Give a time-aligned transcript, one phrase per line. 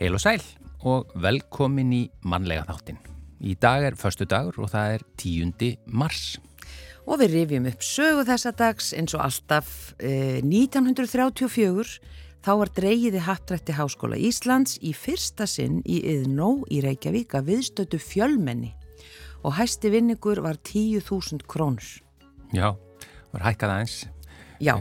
[0.00, 0.40] Heil og sæl
[0.88, 2.96] og velkomin í mannlega þáttin.
[3.44, 5.74] Í dag er förstu dagur og það er 10.
[5.92, 6.38] mars.
[7.04, 11.84] Og við rifjum upp sögu þessa dags eins og alltaf eh, 1934
[12.40, 18.00] þá var dregiði hattrætti Háskóla Íslands í fyrsta sinn í Yðnó í Reykjavík að viðstötu
[18.00, 18.72] fjölmenni
[19.44, 22.00] og hæsti vinningur var 10.000 krónur.
[22.56, 22.72] Já,
[23.36, 23.98] var hækkað aðeins.
[24.64, 24.78] Já.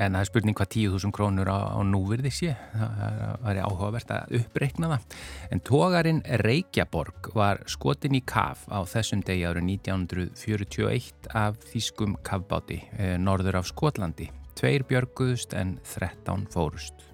[0.00, 2.54] En það er spurning hvað 10.000 krónur á, á núvirði sé.
[2.72, 5.16] Það var áhugavert að uppreikna það.
[5.52, 12.80] En tógarinn Reykjaborg var skotin í kaf á þessum degi árið 1941 af þýskum kafbáti
[12.96, 14.30] eh, norður af Skotlandi.
[14.56, 17.08] Tveir björguðust en 13 fórust.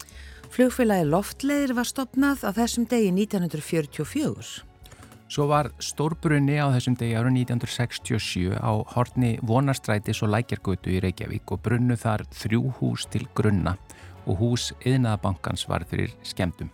[0.48, 4.67] Flugfélagi Loftleðir var stopnað á þessum degi 1944.
[5.28, 11.52] Svo var stórbrunni á þessum degi árið 1967 á horni vonarstrætis og lækjargötu í Reykjavík
[11.52, 13.76] og brunnu þar þrjú hús til grunna
[14.24, 16.72] og hús yðnaðabankans var fyrir skemdum.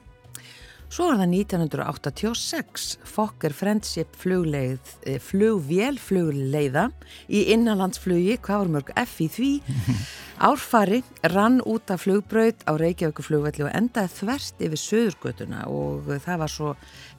[0.94, 6.84] Svo var það 1986 Fokker Friendship flugleið, eh, flugvél flugleiða
[7.26, 9.50] í innanlandsflugi, hvað var mörg F í því,
[10.50, 11.00] árfari
[11.34, 16.54] rann út af flugbraut á Reykjavíku flugvelli og endaði þverst yfir söðurgötuna og það var
[16.54, 16.76] svo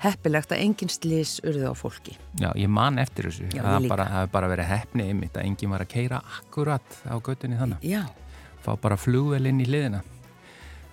[0.07, 2.15] heppilegt að enginn slís urði á fólki.
[2.39, 3.51] Já, ég man eftir þessu.
[3.51, 4.25] Já, það líka.
[4.31, 7.83] bara, verið heppni ymitt að enginn var að keira akkurat á götunni þannig.
[7.83, 8.05] Já,
[8.63, 9.99] Fá bara flugvel inn í hliðina.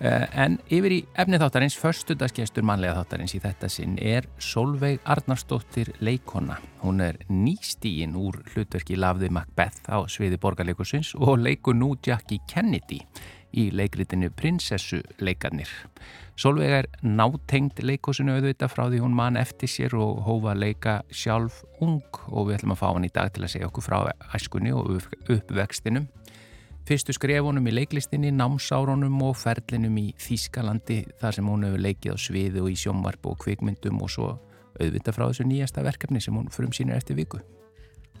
[0.03, 5.93] Eh, En yfir í efni þáttarins, förstudagsgestur mannlega þáttarins í þetta sinn er Solveig Arnarsdóttir
[6.03, 6.57] leikona.
[6.81, 12.99] Hún er nýstíin úr hlutverki Lafði Macbeth á sviði borgarleikusins og leikur nú Jackie Kennedy
[13.55, 15.69] í leikritinu Prinsessu leikarnir.
[16.35, 21.61] Solveig er nátengd leikosinu auðvitað frá því hún man eftir sér og hófa leika sjálf
[21.79, 23.99] ung og við ætlum að fá hann í dag til að segja okkur frá
[24.35, 26.09] æskunni og upp- uppvextinum.
[26.83, 32.17] Fyrstu skrefunum í leiklistinni, námsárunum og ferlinum í Þýskalandi þar sem hún hefur leikið á
[32.19, 34.31] sviði og í sjónvarp og kvikmyndum og svo
[34.81, 37.39] auðvitað frá þessu nýjasta verkefni sem hún frum sínir eftir viku.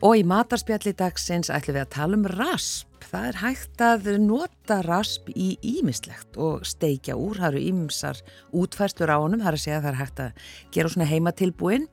[0.03, 2.87] og í matarspjalli dagsins ætlum við að tala um rasp.
[3.03, 7.39] Það er hægt að nota rasp í ímislegt og steikja úr.
[7.39, 10.47] Það eru ímsar útfærstur á honum, það er að segja að það er hægt að
[10.75, 11.87] gera svona heimatilbúin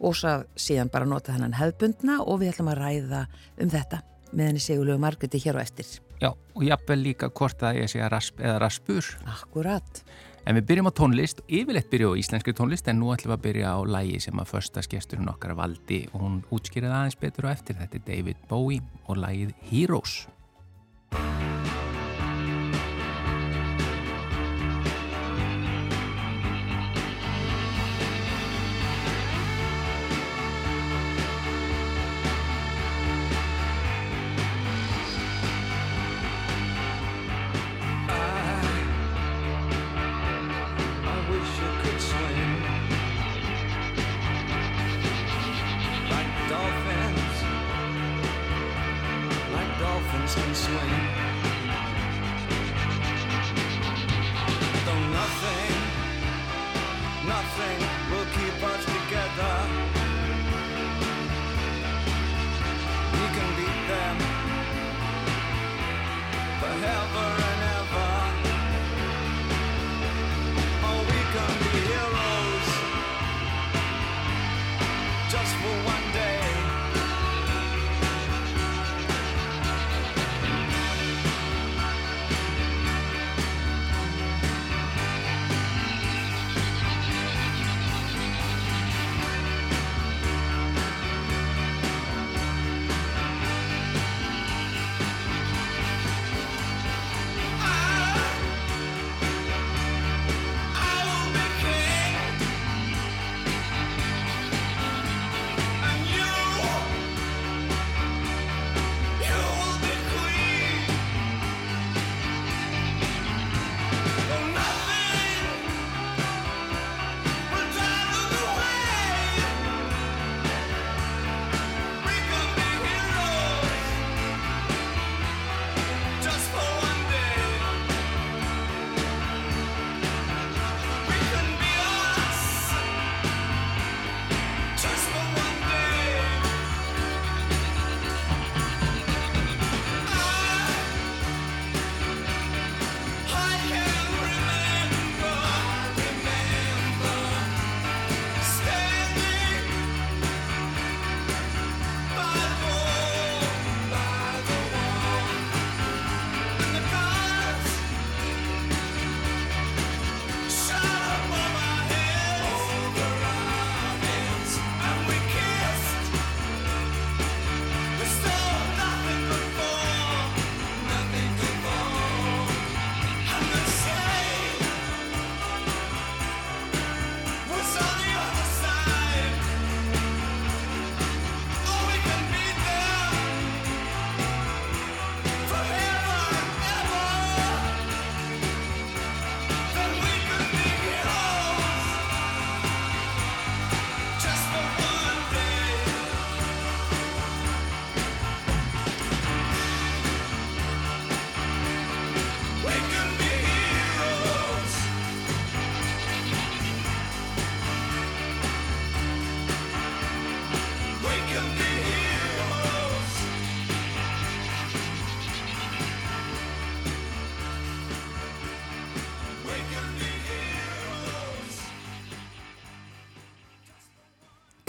[0.00, 3.22] og svo síðan bara nota þennan hefðbundna og við ætlum að ræða
[3.60, 4.02] um þetta
[4.34, 5.88] með henni Sigurlegu Margreti hér og eftir.
[6.24, 9.08] Já, og jafnvel líka hvort að ég segja rasp eða raspur.
[9.28, 10.00] Akkurat.
[10.48, 13.44] En við byrjum á tónlist, yfirleitt byrjum á íslenski tónlist en nú ætlum við að
[13.46, 17.56] byrja á lægi sem að första skesturinn okkar valdi og hún útskýrði aðeins betur og
[17.56, 20.22] eftir þetta er David Bowie og lægið Heroes.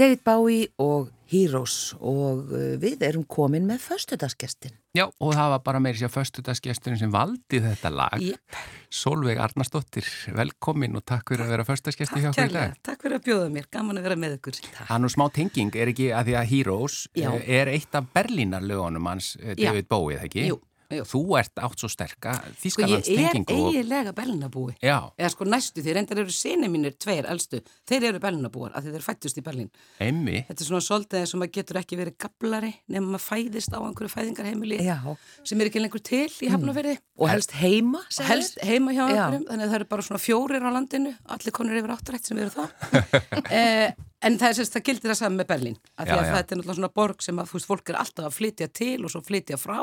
[0.05, 4.75] David Bowie og Heroes og uh, við erum komin með föstudagsgestin.
[4.93, 8.21] Já, og það var bara meiri sér föstudagsgesturinn sem valdi þetta lag.
[8.21, 8.59] Jep.
[8.93, 10.05] Solveig Arnarsdóttir,
[10.37, 12.77] velkomin og takk fyrir að vera föstudagsgesti hjá okkur í dag.
[12.85, 14.61] Takk fyrir að bjóða mér, gaman að vera með ykkur.
[14.77, 17.27] Það er nú smá tenging, er ekki að því að Heroes Já.
[17.33, 19.71] eh, er eitt af Berlínarlögunum hans eh, Já.
[19.71, 20.47] David Bowie, það ekki?
[20.53, 20.61] Jú.
[20.89, 24.75] Þú ert átt svo sterka Sko ég er eiginlega bellinabúi.
[24.83, 28.83] Já, Eða sko næstu því, reyndar eru sinni mínir tveir elstu, þeir eru bellinabúar af
[28.85, 29.69] því þeir fættust í Berlín.
[29.99, 30.43] emmi.
[30.47, 33.79] Þetta er svona svolítið eins og maður getur ekki verið gablari nema maður fæðist á
[33.81, 34.97] einhverju fæðingarheimili Já,
[35.43, 36.97] sem er ekki lengur til í hafnaferði.
[37.17, 39.25] og helst heima, Og helst heima hjá Já.
[39.25, 42.37] einhverjum, þannig að það eru bara svona fjórir á landinu, allir konur yfir áttrætt sem
[42.37, 42.69] eru það.
[43.51, 43.93] eh,
[44.25, 46.35] en það er sérst, það gildir það saman með Berlín, af því Já, að já.
[46.35, 48.97] þetta er náttúrulega svona borg sem að, þú veist, fólk er alltaf að flytja til
[49.05, 49.79] og svo flytja frá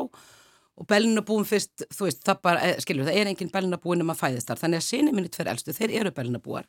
[0.81, 4.49] og Berlínabúin fyrst, þú veist, það bara, eh, skilur, það er engin Berlínabúin nema fæðist
[4.49, 6.65] þar, þannig að sinni minni tver elstu, þeir eru Berlínabúar,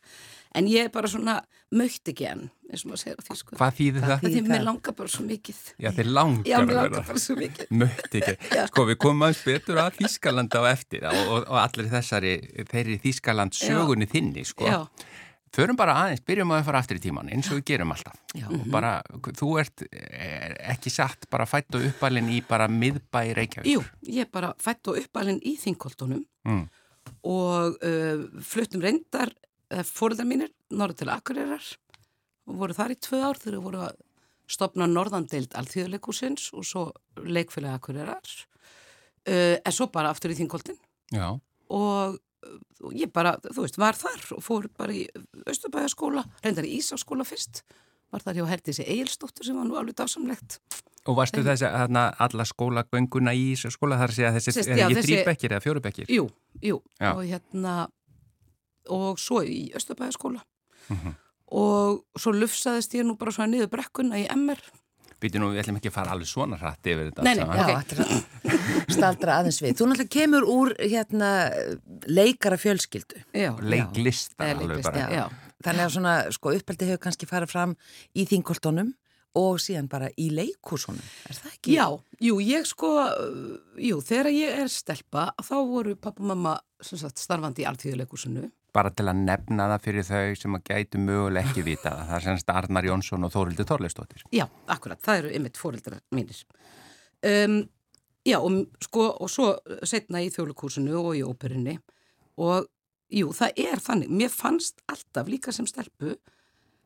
[0.54, 1.38] en ég er bara svona
[1.72, 3.56] mögt ekki enn, eins og maður segir á því, sko.
[3.62, 4.20] Hvað þýðir það?
[4.20, 4.68] Því þýðir mér það?
[4.68, 5.62] langar bara svo mikið.
[5.80, 7.72] Já, þeir langar Já, að langar bara svo mikið.
[7.84, 8.36] Mött ekki.
[8.74, 12.36] Sko, við komum aðeins betur að Þískalanda á eftir og, og, og allir þessari,
[12.70, 14.68] þeirri Þískaland sögunni þinni, sko.
[14.68, 14.82] Já.
[15.54, 18.16] Förum bara aðeins, byrjum að fara aftur í tíman eins og við gerum alltaf.
[18.34, 18.48] Já.
[18.50, 18.94] Og bara,
[19.38, 23.70] þú ert eh, ekki satt bara fætt og uppalinn í bara miðbæ Reykjavík.
[23.70, 26.66] Jú, ég er bara fætt og uppalinn í þingkoltunum Mm.
[27.24, 29.30] og uh, fluttum reyndar
[29.72, 31.68] uh, fóruðar mínir norður til Akureyrar
[32.50, 33.94] og voru þar í tvö ár þegar voru að
[34.52, 36.84] stopna norðandeild alþjóðleikúsins og svo
[37.24, 40.76] leikfélagi Akureyrar uh, en svo bara aftur í þingkoltin
[41.16, 41.30] Já.
[41.72, 42.20] og
[42.94, 45.08] ég bara, þú veist, var þar og fór bara í
[45.50, 47.64] Östubæðaskóla, reyndar í Ísaskóla fyrst
[48.14, 50.60] var þar hjá Herdísi Egilstóttur sem var nú alveg dásamlegt
[51.06, 54.70] Og varstu þess að þarna alla skólagönguna í þessu skóla þar segja að þessi, Sest,
[54.70, 56.06] er já, ekki þessi- þrýbekkir eða fjórubekkir?
[56.14, 56.30] Jú,
[56.64, 57.10] jú, Já.
[57.16, 57.74] og hérna
[58.90, 60.42] og svo í Östubæðaskóla
[60.90, 61.16] Mhm.
[61.52, 64.60] og svo lufsaðist ég nú bara svona niður brekkuna í MR
[65.24, 67.24] Býtu nú, við ætlum ekki að fara alveg svona hrætt yfir þetta.
[67.24, 67.60] Nei, nei, Já, saman.
[67.64, 67.70] Ok.
[67.80, 69.76] þetta er að staldra aðeins við.
[69.80, 71.30] Þú náttúrulega kemur úr hérna
[72.12, 73.22] leikara fjölskyldu.
[73.34, 75.06] Já, Leiklista Eða alveg bara.
[75.14, 75.24] já.
[75.64, 77.76] Þannig að svona, sko, uppeldi hefur kannski farið fram
[78.20, 78.90] í þingkoltunum
[79.40, 81.00] og síðan bara í leikúsunum.
[81.32, 81.72] Er það ekki?
[81.78, 81.86] Já,
[82.28, 82.90] jú, ég sko,
[83.82, 88.50] jú, þegar ég er stelpa, þá voru pappa og mamma sem sagt, starfandi í alþjóðleikúsinu.
[88.74, 92.08] Bara til að nefna það fyrir þau sem að gætu möguleg ekki vita það.
[92.10, 94.24] Það er semst Arnar Jónsson og Þórildur Þorleistóttir.
[94.34, 96.40] Já, akkurat, það eru ymmit fóreldrar mínir.
[97.24, 97.60] Um,
[98.26, 99.52] já, og, sko, og svo
[99.88, 101.78] setna í þjóðleikúsinu og í óperunni
[102.42, 102.66] og
[103.14, 106.16] jú, það er þannig, mér fannst alltaf líka sem stelpu,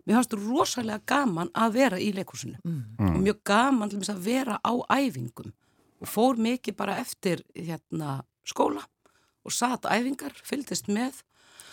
[0.07, 4.73] mér fannst rosalega gaman að vera í leikúsinu og mjög gaman til að vera á
[4.97, 5.53] æfingum
[6.01, 8.83] og fór mikið bara eftir hérna, skóla
[9.47, 11.23] og satt æfingar, fylgdist með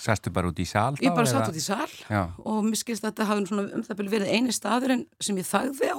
[0.05, 1.01] Sastu bara út í þá?
[1.01, 2.23] ég bara satt út í sal Já.
[2.45, 5.93] og mér skilst að þetta hafi svona um það verið eini staðurinn sem ég þagði
[5.95, 5.99] á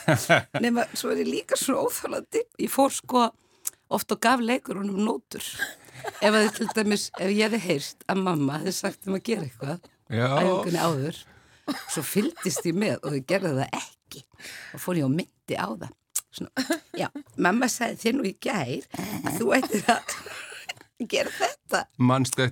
[0.64, 3.26] nema svo er ég líka svo óþálandi ég fór sko
[3.94, 5.44] oft og gaf leikur honum nótur
[6.20, 9.24] ef að þið til dæmis, ef ég hefði heyrt að mamma hefði sagt um að
[9.30, 10.26] gera eitthvað Já.
[10.40, 11.22] æfingunni áður
[11.90, 14.24] svo fylgdist ég með og þau gerði það ekki
[14.74, 15.94] og fór ég og myndi á það
[16.36, 17.06] Svona, já,
[17.40, 20.10] mamma sagði þér nú í gær að þú ættir að
[21.04, 21.80] gera þetta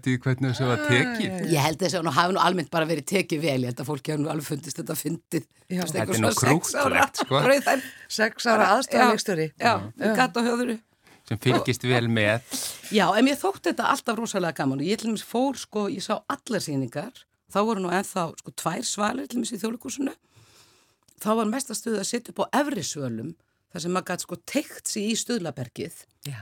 [0.04, 1.36] því hvernig þessu var tekið?
[1.48, 3.88] Ég held þess að hún hafi nú almennt bara verið tekið vel, ég held að
[3.88, 5.46] fólki hafi nú alveg fundist þetta fyndið.
[5.70, 7.44] Þetta er nú krúttlegt, sko.
[8.18, 8.66] Sex ára
[9.96, 10.76] með gatt á höfðuru.
[11.24, 12.42] Sem fylgist vel með.
[12.92, 16.04] Já, en ég þótti þetta alltaf rosalega gaman og ég til dæmis fór, sko, ég
[16.04, 20.12] sá allar sýningar, þá voru nú ennþá, sko, tvær svalir til dæmis í þjóðleikúsinu.
[21.24, 23.32] Þá var mesta stuð að setja upp á efri svölum,
[23.74, 26.00] þar sem maður gæti sko teikt sig í stuðlabergið.
[26.30, 26.40] Já,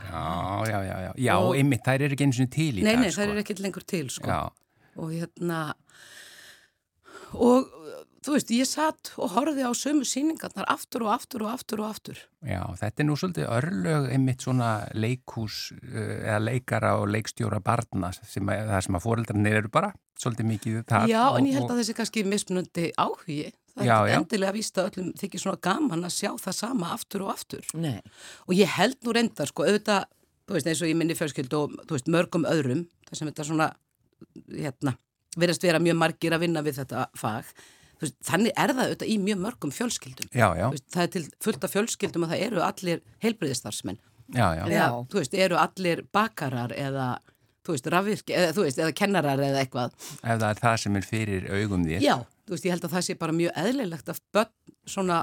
[0.68, 1.12] já, já, já.
[1.16, 3.22] Já, Og- einmitt, þær eru ekki eins og til í Nei, dag, nei, sko.
[3.22, 4.28] það er ekkert lengur til, sko.
[4.28, 4.42] Já,
[5.00, 5.62] og hérna
[7.32, 7.70] og
[8.22, 11.88] þú veist, ég satt og horfði á sömu síningarnar aftur og aftur og aftur og
[11.94, 17.62] aftur já, þetta er nú svolítið örlög einmitt svona leikhús uh, eða leikara og leikstjóra
[17.64, 21.08] barna sem að, það sem að fóreldrarnir eru bara svolítið mikið þar.
[21.10, 23.40] Já, og, en ég held að þessi kannski mismunandi áhugi
[23.76, 27.26] það Já, er endilega víst að öllum þykir svona gaman að sjá það sama aftur
[27.26, 27.68] og aftur.
[27.74, 28.00] Nei.
[28.46, 30.08] og ég held nú reyndar sko auðvitað,
[30.46, 33.48] þú veist eins og ég minni fjölskyldu og þú veist mörgum öðrum þar sem þetta
[33.48, 33.70] svona
[34.52, 34.96] hérna,
[35.36, 37.48] verðast vera mjög margir að vinna við þetta fag
[38.02, 40.30] þú veist, þannig er það auðvitað í mjög mörgum fjölskyldum.
[40.34, 44.00] Já, já, veist, það er til fullt af fjölskyldum að það eru allir heilbriðistarsmenn
[44.34, 44.64] já, já.
[44.66, 47.08] eða, þú veist, eru allir bakarar eða,
[47.62, 49.96] þú veist, rafvirk eða, þú veist, eða kennarar eða eitthvað.
[50.20, 52.04] Ef það er það sem er fyrir augum þér.
[52.04, 52.14] Já,
[52.46, 55.18] þú veist, ég held að það sé bara mjög eðlilegt að börn svona,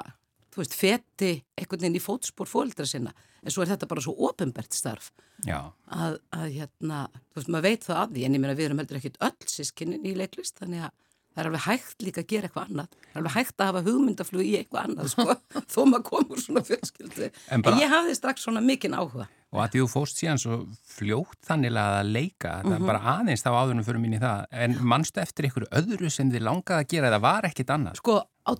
[0.53, 3.15] þú veist, feti einhvern veginn í fótspór fóreldra sinna.
[3.39, 5.12] En svo er þetta bara svo ofinbært starf.
[5.48, 5.60] Já,
[5.96, 8.81] að, að hérna, þú veist, maður veit það af því en ég meina við erum
[8.81, 10.96] heldur ekkit öll sískinnin í leiklist þannig að
[11.36, 12.88] það er alveg hægt líka að gera eitthvað annað.
[12.89, 15.36] Það er alveg hægt að hafa hugmyndaflug í eitthvað annað sko,
[15.74, 17.27] þó maður komur svona fjölskyldu.
[17.29, 19.27] En en, bara- ég hafði strax svona mikinn áhuga.
[19.50, 22.75] Og að því þú fóst síðan svo fljótt þannilega að leika, það Mhm.
[22.83, 26.29] er bara aðeins þá áðurnum fyrir mín í það, en manstu eftir ykkur öðru sem
[26.31, 27.95] þið langaði að gera, það var ekkit annað?
[27.98, 28.51] sko á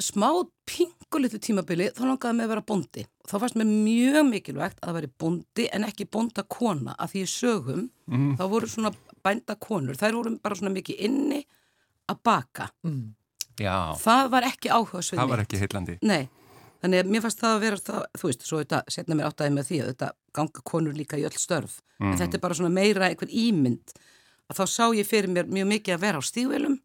[0.00, 0.30] smá
[0.64, 3.04] pingulitu tímabili þá langaði mig að vera bóndi.
[3.24, 6.94] Og þá fannst mér mjög mikilvægt að það veri bóndi en ekki bóndakona.
[6.96, 8.36] Að því sögum Mhm.
[8.38, 8.92] þá voru svona
[9.24, 9.96] bændakonur.
[9.98, 11.44] Þær voru bara svona mikið inni
[12.08, 12.68] að baka.
[13.58, 15.96] Já, það var ekki áhuga svið það var ekki heillandi.
[16.06, 16.28] Nei,
[16.82, 19.54] þannig að mér fannst það að vera það, þú veist, svo þetta setna mér áttaði
[19.56, 21.80] með því að þetta ganga konur líka í öll störf.
[21.98, 23.96] En þetta er bara svona meira einhver ímynd.
[24.48, 26.78] Að þá sá ég fyrir mér mjög mikið að vera á stígvelum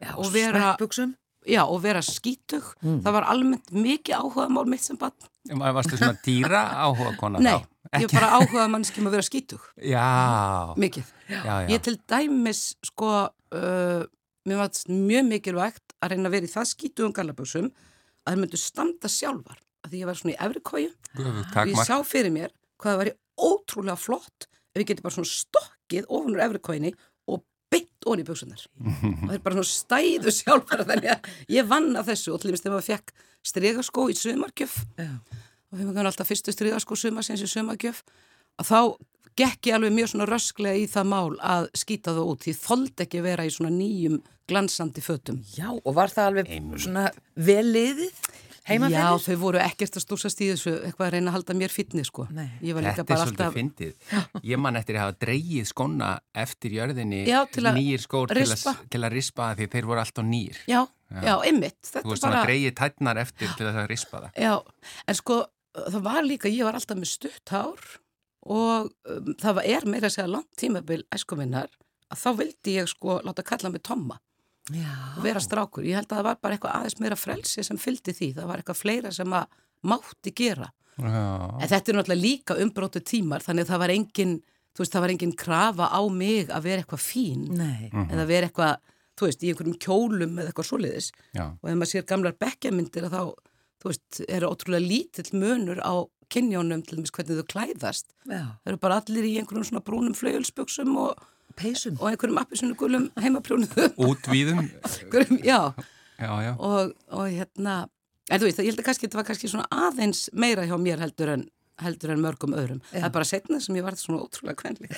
[0.00, 1.12] Já, Og vera- smekkbuxum.
[1.46, 2.64] já, og vera skítug.
[2.82, 5.12] Það var almennt mikið áhuga mál mitt sem bann
[5.46, 8.00] Varstu svona dýra áhuga kona Nei, þá?
[8.02, 9.60] ég var bara áhuga mannskjum að vera skítug.
[9.78, 11.04] Já, mikið.
[11.30, 11.68] Já, já.
[11.70, 13.12] Ég til dæmis, sko,
[13.54, 14.02] uh,
[14.46, 18.60] mér var mjög mikilvægt að reyna að vera í það skítugum gallaböksum að það myndu
[18.60, 19.58] standa sjálfar.
[19.84, 23.00] Að því ég var svona í efri kóju og ég sá fyrir mér hvað það
[23.02, 26.92] væri ótrúlega flott ef ég geti bara svona stokkið ofanur efri kójunni
[27.30, 28.62] og beint orði í buksunar.
[28.82, 32.50] og það er bara svona stæðu sjálfar þannig að ég vann að þessu og til
[32.52, 33.14] dæmis þegar maður fekk
[33.46, 35.10] stregaskó í sumargjöf Já.
[35.70, 38.02] og við maður alltaf fyrstu stregaskó sumarsins í sumargjöf
[38.58, 38.80] að þá
[39.36, 43.04] gekk ég alveg mjög svona rösklega í það mál að skýta það út því þoldi
[43.06, 45.40] ekki vera í svona nýjum glansandi fötum.
[45.56, 46.50] Já, og var það alveg
[46.86, 48.20] svona vel liðið
[48.66, 51.70] heima Já, þau voru ekkert að stúsast í þessu eitthvað að reyna að halda mér
[51.74, 52.24] fitni sko.
[52.34, 52.48] Nei.
[52.66, 53.92] Ég var líka Þetta er svolítið alltaf fyndið.
[54.50, 56.08] Ég man eftir að hafa dreigið skona
[56.46, 57.38] eftir jörðinni Já,
[57.76, 58.74] nýjir skór til rispa.
[58.90, 60.58] til að rispa það því þeir voru alltaf nýr.
[60.66, 60.80] Já,
[61.26, 61.78] já, einmitt.
[61.82, 64.42] Þú Þetta veist bara, svona dreigið tætnar eftir til að rispa það.
[64.46, 64.54] já,
[65.06, 65.38] en sko,
[65.86, 67.86] það var líka, ég var alltaf með stutt hár
[68.46, 71.70] og um, það var, er meira að segja langt tímabil æskuminnar
[72.12, 74.18] að þá vildi ég sko láta kalla mig Tomma
[74.70, 74.90] Já.
[75.16, 75.86] og vera strákur.
[75.86, 78.28] Ég held að það var bara eitthvað aðeins meira frelsi sem fylgdi því.
[78.38, 79.46] Það var eitthvað fleira sem að
[79.86, 80.68] mátti gera.
[80.96, 81.22] Já.
[81.60, 84.34] En þetta er náttúrulega líka umbrótu tímar þannig að það var engin,
[84.74, 87.90] þú veist, það var engin krafa á mig að vera eitthvað fín Nei.
[88.08, 88.80] eða vera eitthvað,
[89.16, 91.10] þú veist, í einhverjum kjólum eða eitthvað svoleiðis.
[91.36, 91.44] Já.
[91.52, 93.22] og ef maður sér gamlar bekkjamyndir að þá,
[93.82, 95.94] þú veist, eru ótrúlega lítill munur á
[96.32, 98.08] kynjónum til dæmis hvernig þau klæðast.
[98.26, 98.44] Já.
[98.62, 101.98] Það eru bara allir í einhverjum svona brúnum flaugjulsbuksum og, Peysum.
[102.00, 103.94] og einhverjum appisunu gulum heimaprjónuðum.
[104.08, 104.70] Útvíðum.
[106.16, 106.52] Já, já.
[106.56, 107.74] og, og hérna,
[108.30, 111.02] en þú veist, ég held að kannski þetta var kannski svona aðeins meira hjá mér
[111.04, 111.42] heldur en
[111.82, 112.80] heldur en mörgum öðrum.
[112.92, 114.88] Það er bara setna sem ég var svona ótrúlega kvenli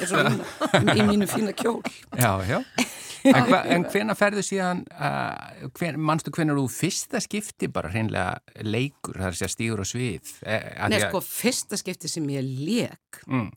[0.94, 1.80] í mínu fína kjól.
[2.18, 2.60] Já, já.
[3.28, 8.62] En, hva, en hvena ferðu síðan, uh, hven, manstu hvenar þú fyrsta skipti bara hreinlega
[8.62, 10.30] leikur, það er að segja stígur og svið?
[10.46, 13.50] E, að Nei, sko, fyrsta skipti sem ég leik, Mm,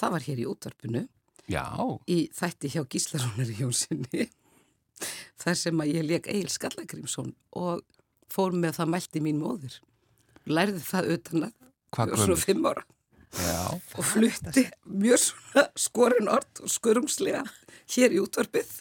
[0.00, 1.02] það var hér í útvarpinu.
[1.52, 1.64] já,
[2.08, 4.24] í þætti hjá Gíslarónari Jónssoni
[5.44, 7.82] þar sem að ég leik Egil Skallagrímsson og
[8.32, 9.76] fór með það mælti mín móðir
[10.48, 11.61] lærði það utan að
[11.92, 12.84] Hvað var svona fimm ára
[13.32, 13.60] já.
[13.72, 17.44] og flutti mjög svona skorin orð og skurumslega
[17.94, 18.72] hér í útvarpið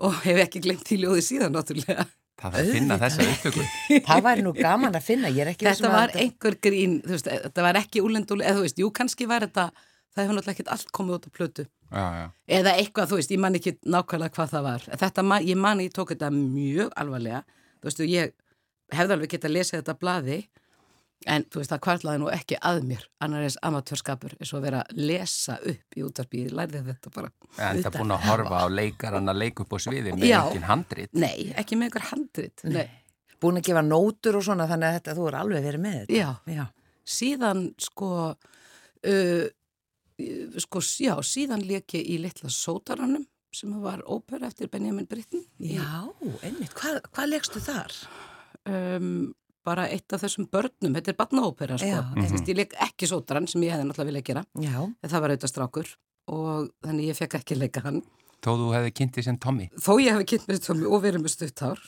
[0.00, 2.06] og hef ekki glemt í ljóði síðan náttúrulega
[2.40, 3.64] Það er að finna þessa upptöku.
[4.06, 6.54] Það væri nú gaman að finna, ég er ekki viss um þetta að var einhver
[6.64, 10.22] grín þú veist, þetta var ekki úlenduleg eða þú veist, jú kannski var þetta það
[10.22, 12.26] hefur náttúrulega ekkert allt komið út á plötu Já, já.
[12.60, 14.86] eða eitthvað, þú veist, ég man ekki nákvæmlega hvað það var.
[15.02, 17.42] Þetta, ég man ég tók þetta mjög alvarlega,
[17.82, 18.34] þú veist, og ég
[18.96, 20.38] hefði alveg getað að lesa þetta blaði,
[21.28, 24.66] en þú veist, það kvartlaði nú ekki að mér, annar eins amatörskapur, eins og að
[24.66, 27.30] vera að lesa upp í útarpi, ég lærði þetta bara.
[27.58, 31.12] En það búin að horfa á leikarann að leika upp á sviði með engin handrit.
[31.12, 32.86] Nei, ekki með einhver handrit, nei.
[33.42, 36.22] búin að gefa nótur og svona þannig að þetta, þú er alveg verið með þetta.
[36.22, 36.56] Já.
[36.56, 36.64] Já.
[37.10, 38.10] Síðan, sko,
[39.12, 39.44] uh,
[40.64, 45.44] sko, já, síðan leik ég í litla sótaranum, sem var ópera eftir Benjamin Britten.
[45.58, 46.06] Já,
[46.46, 46.72] einmitt.
[46.78, 47.96] Hvað, hvað leggstu þar?
[48.68, 49.32] um,
[49.66, 51.88] bara eitt af þessum börnum, þetta er barnaópera sko.
[51.88, 52.46] Já, mm -hmm.
[52.48, 55.96] ég leik ekki sótaran sem ég hefði náttúrulega viljað gera, en það var auðvitað strákur.
[56.30, 58.02] Og þannig ég fekk ekki leika hann.
[58.40, 59.70] Þó þú hefði kynntið sem Tommy.
[59.76, 61.78] þó ég hefði kynnt með tómi og verið með stuttár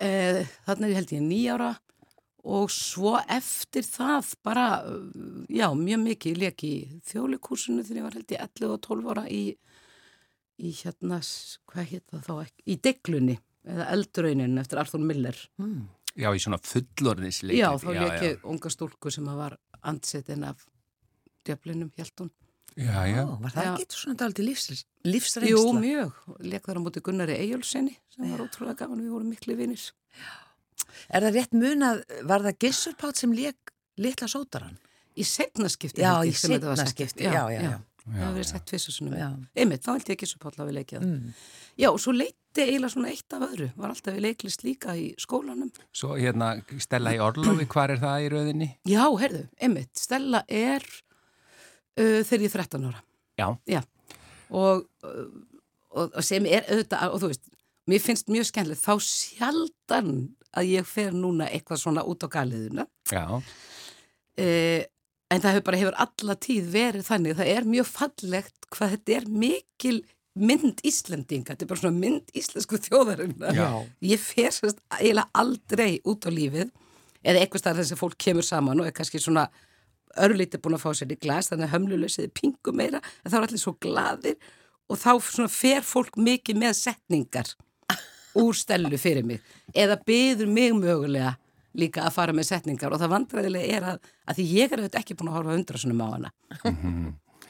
[0.00, 1.70] eh, þannig ég held ég nýjára
[2.44, 6.34] og svo eftir það bara, uh, já, mjög mikið.
[6.34, 6.74] Ég leik í
[7.08, 9.42] þjólikúsinu þegar ég var held ég 11 og 12 ára í,
[10.60, 11.20] í hérna,
[11.72, 15.38] hvað heit það þá ekki, í deglunni eða eldraunin eftir Arthur Miller.
[15.62, 15.86] Mm.
[16.14, 17.58] Já, í svona fullorðnisleik.
[17.58, 20.62] Já, þá leik ég unga stúlku sem að var andsetin af
[21.44, 22.30] djöflinum, hjælt hún.
[22.74, 23.22] Já, já.
[23.22, 23.72] Ó, var það Já.
[23.78, 25.80] ekki svona dálítið lífs, Jú, lífsreynsla?
[25.82, 26.22] mjög.
[26.42, 29.84] Leik þar á móti Gunnari Eyjólfsenni sem var ótrúlega gaman, við vorum miklu vinir.
[31.14, 34.78] Er það rétt munað, var það Gissur Pátt sem leik litla sótaran?
[35.14, 36.02] Í setna skipti.
[36.02, 36.98] Já, held í ég sem þetta var seinna sagt.
[36.98, 37.76] skipti, já, já, já.
[38.04, 38.72] Það hefur verið sett
[39.18, 39.28] Já.
[39.56, 41.00] einmitt, þá held ég ekki svo páll að við leikja.
[41.00, 41.30] Mm.
[41.80, 43.70] já, og svo leiti eiginlega svona eitt af öðru.
[43.76, 45.72] Var alltaf við leiklist líka í skólanum.
[45.94, 46.50] Svo hérna,
[46.84, 48.70] Stella í Orlofi, hvar er það í rauðinni?
[48.90, 53.02] já, heyrðu, einmitt, Stella er uh, þegar ég er 13 ára.
[53.40, 53.82] Já,
[54.54, 55.26] og, uh,
[55.94, 57.52] og, og sem er auðvitað, og þú veist,
[57.90, 60.12] mér finnst mjög skemmtilegt, þá sjaldan
[60.54, 64.82] að ég fer núna eitthvað svona út á galiðuna já, uh,
[65.34, 69.16] en það hefur bara hefur alla tíð verið þannig, það er mjög fallegt hvað þetta
[69.18, 69.96] er mikil
[70.34, 73.54] mynd Íslendinga, þetta er bara svona mynd íslensku þjóðarinnar.
[73.54, 73.68] Já.
[74.02, 76.72] Ég fer sérst eiginlega aldrei út á lífið.
[77.24, 79.46] Eða eitthvað starf þess að fólk kemur saman og er kannski svona
[80.20, 83.46] örlítið búin að fá sér í glas þannig að hömluleysiði pingu meira en þá er
[83.46, 84.36] allir svo gladir
[84.90, 87.54] og þá svona fer fólk mikið með setningar
[88.38, 89.40] úr stelu fyrir mig.
[89.74, 91.34] Eða byður mig mögulega
[91.74, 95.00] líka að fara með setningar og það vandræðilega er að, að því ég er auðvitað
[95.02, 96.32] ekki búin að horfa undrasunum á hana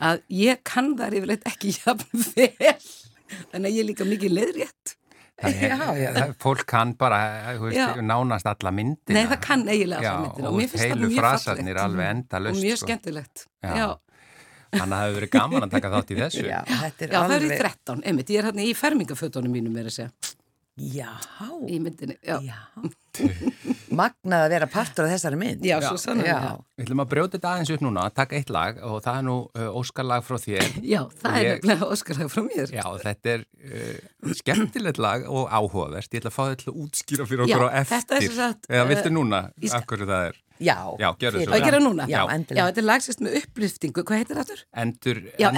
[0.05, 2.77] að ég kann þar yfirleitt ekki jafn vel
[3.53, 4.95] þannig að ég er líka mikið er,
[5.45, 6.11] Já, já.
[6.15, 7.19] það- fólk kann bara,
[7.59, 8.01] þú veist, Já.
[8.07, 9.17] nánast alla myndina.
[9.19, 12.05] Nei, það kann eiginlega Já, alla myndina og og mér finnst það heilu frasarnir alveg
[12.07, 12.87] og endalaust, mjög sko.
[12.87, 13.75] skemmtilegt Já.
[13.75, 13.89] Já,
[14.75, 16.45] Þannig að það hefur verið gaman að taka þátt í þessu.
[16.49, 19.53] Já, þetta er Já það er í alveg 13, einmitt, ég er hérna í fermingafötunum
[19.59, 20.11] mínum er að segja,
[20.75, 21.07] Já,
[21.71, 22.57] í myndinni Já, já.
[23.95, 25.63] Magnað að vera partur af þessari mynd.
[25.63, 28.51] Já, svo sannlega Já, Við ætlum að brjóta þetta aðeins upp núna, að taka eitt
[28.51, 30.65] lag og það er nú uh, Óskarlag frá þér.
[30.95, 32.73] Já, það er Ég- nefnilega óskarlega frá mér.
[32.75, 36.11] Já, þetta er uh, skemmtilegt lag og áhugavert.
[36.11, 37.93] Ég ætla að fá þetta til að útskýra fyrir okkur Já, á eftir.
[37.95, 40.41] þetta er sem sagt, Eða viltu eh, núna, skal- af hverju það er?
[40.65, 41.55] Já, Já, fyrir svo.
[41.55, 42.05] Og gera núna?
[42.11, 42.35] Já, Já.
[42.51, 44.59] Já, þetta er lagsist með upplýftingu, hvað heitir þetta?
[44.83, 45.49] endur, Já,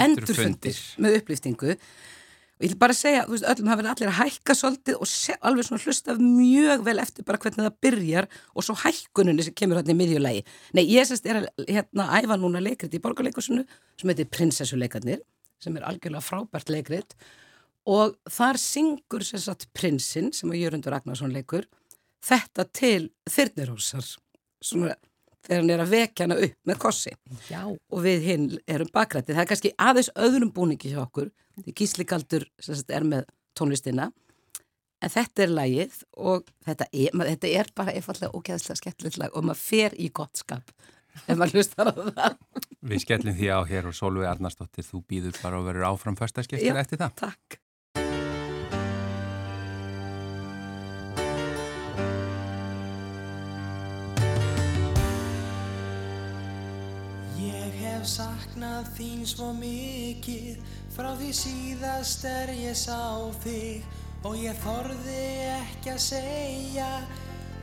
[2.57, 5.09] og ég vil bara segja, þú veist, öllum hafa verið allir að hækka svolítið og
[5.11, 9.57] se, alveg svona hlusta mjög vel eftir bara hvernig það byrjar og svo hækkuninni sem
[9.57, 10.45] kemur hérna í miðjulegi.
[10.73, 13.65] Nei, ég sérst er að hérna æfa núna leikrit í borgarleikusinu
[14.01, 15.21] sem heitir Prinsessuleikarnir
[15.61, 17.13] sem er algjörlega frábært leikrit
[17.87, 21.69] og þar syngur sérst prinsinn sem að Jörundur Ragnarsson leikur
[22.25, 24.15] þetta til þyrnirósar
[24.65, 24.95] svona
[25.47, 27.13] þegar hann er að vekja hana upp með kossi
[27.47, 29.33] Já, og við hinn erum bakrætti.
[29.33, 31.31] Það er kannski aðeins öðrum búningi hjá okkur.
[31.63, 34.11] Því Gísli Galdur sem sagt, er með tónlistina.
[35.01, 39.35] En þetta er lagið og þetta er, mað, þetta er bara einfallega ógeðslega skemmtilegt lag
[39.37, 40.73] og maður fer í gott skap
[41.25, 42.35] ef maður hlustar á það.
[42.87, 46.75] Við skellum því á hér og Solveig Arnarsdóttir, þú býður bara og verður áfram förstaskestur
[46.75, 46.81] Já.
[46.81, 47.15] eftir það.
[47.23, 47.59] Takk.
[58.77, 60.57] Saknað þín svo mikið.
[60.93, 63.83] Frá því síðast er ég sá þig
[64.25, 65.23] og ég þorði
[65.57, 66.89] ekki að segja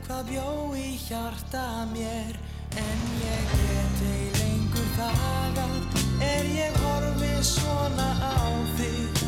[0.07, 2.35] hvað bjó í hjarta mér.
[2.75, 5.77] En ég get ei lengur þagað
[6.21, 8.43] er ég horfið svona á
[8.75, 9.23] þig.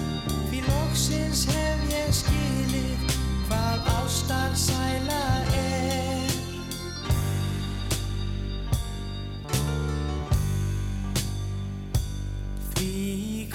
[0.50, 3.16] Því loksins hef ég skilið
[3.48, 5.57] hvað ástar sæla er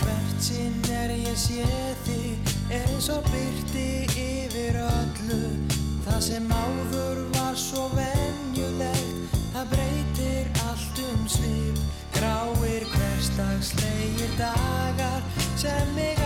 [0.02, 1.66] hvert sinn er ég sé
[2.06, 5.42] þig eins og byrti yfir öllu.
[6.06, 11.84] Það sem áður var svo venjulegt það breytir allt um svip.
[12.16, 15.22] Gráir hverstagslegir dagar
[15.56, 16.21] sem mig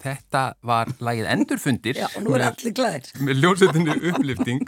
[0.00, 3.08] þetta var lagið Endurfundir Já, og nú er allir glæðir.
[3.26, 4.64] með ljósetinu upplifting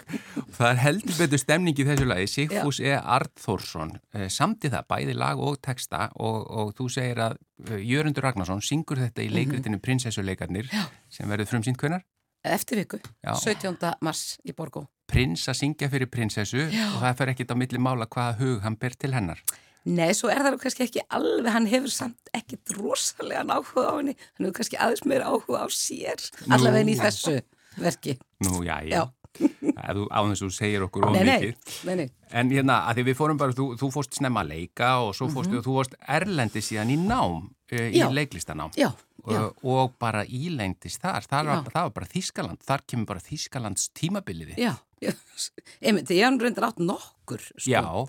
[0.57, 2.95] það er heldur betur stemning í þessu lagi Sigfús E.
[2.97, 7.39] Arþórsson eh, samti það, bæði lag og texta og, og þú segir að
[7.71, 10.69] eh, Jörundur Ragnarsson syngur þetta í leikritinu Prinsessuleikarnir
[11.13, 12.05] sem verður frumsýnt hvenar
[12.43, 13.37] Eftir viku, Já.
[13.39, 13.77] 17.
[14.03, 14.89] mars í Borgó.
[15.07, 18.75] Prins að syngja fyrir prinsessu og það fer ekkit á milli mála hvaða hug hann
[18.83, 19.39] ber til hennar
[19.85, 23.95] Nei, svo er það nú kannski ekki alveg, hann hefur samt ekkit rosalega áhuga á
[23.99, 27.35] henni, hann hefur kannski aðeins meira áhuga á sér, allavega í þessu
[27.83, 28.15] verki.
[28.47, 29.09] Nú, já, já, Já.
[29.41, 32.11] Ef þú- á þess að þú segir okkur of mikið.
[32.37, 35.29] En hérna, að því við fórum bara, þú, þú fórst snemma að leika og svo
[35.33, 38.75] fórstu, þú fórst erlendi síðan í nám, uh, í leiklistanám.
[38.77, 38.91] Já,
[39.25, 39.41] já.
[39.49, 43.89] Og, og bara ílendist þar, þar var, það var bara Þískaland, þar kemur bara Þískalands
[43.97, 44.59] tímabiliði.
[44.61, 45.13] Já, já,
[45.89, 47.71] einmitt, ég hann reyndar átt nokkur, sko.
[47.73, 48.07] Já, Já,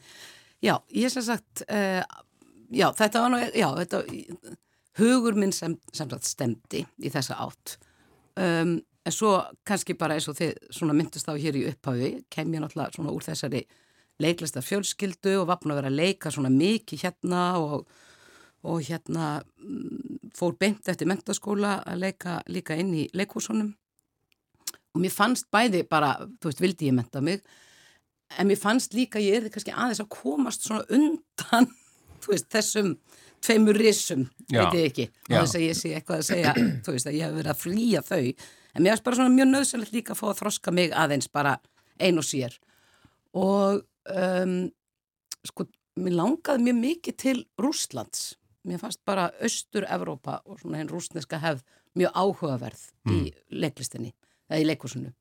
[0.63, 2.01] ég sem sagt, uh,
[2.71, 4.03] já, þetta var nú, já, þetta,
[5.01, 7.77] hugur minn sem, sem sagt stemdi í þessa átt.
[8.39, 9.35] Um, en svo
[9.67, 13.13] kannski bara eins og þið svona myndist á hér í upphafi, kem ég náttúrulega svona
[13.13, 13.65] úr þessari
[14.21, 17.87] leiklista fjölskyldu og var búin að vera að leika svona mikið hérna og,
[18.69, 23.73] og hérna mm, fór beint eftir mentaskóla að leika líka inn í leikhúsunum
[24.93, 27.41] og mér fannst bæði bara, þú veist, vildi ég menta mig
[28.39, 31.69] en mér fannst líka að ég erði kannski aðeins að komast svona undan
[32.27, 32.95] veist, þessum
[33.43, 36.53] tveimur risum, veit ég ekki og þess að ég sé eitthvað að segja
[36.95, 38.21] veist, að ég hef verið að flýja þau.
[38.73, 41.57] En mér fannst bara svona mjög nöðsynlegt líka að fá að þroska mig aðeins bara
[42.01, 42.55] ein og sér.
[43.37, 43.83] Og
[44.15, 44.55] um,
[45.45, 45.67] sko,
[46.01, 48.31] mér langaði mjög mikið til Rússlands.
[48.63, 51.65] Mér fannst bara Östur-Evrópa og svona henn rússneska hefð
[51.99, 53.19] mjög áhugaverð í
[53.51, 54.13] leiklistinni
[54.49, 55.11] eða í leikusinu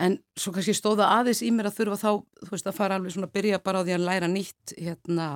[0.00, 2.10] En svo kannski stóða aðeins í mér að þurfa þá,
[2.46, 5.26] þú veist, að fara alveg svona að byrja bara á því að læra nýtt, hérna,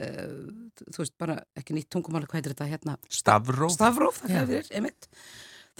[0.00, 0.36] uh,
[0.86, 2.98] þú veist, bara ekki nýtt tungumáli, hvað heitir þetta, hérna?
[3.10, 3.74] Stafróf.
[3.74, 5.10] Stafróf, það hefur þér, einmitt.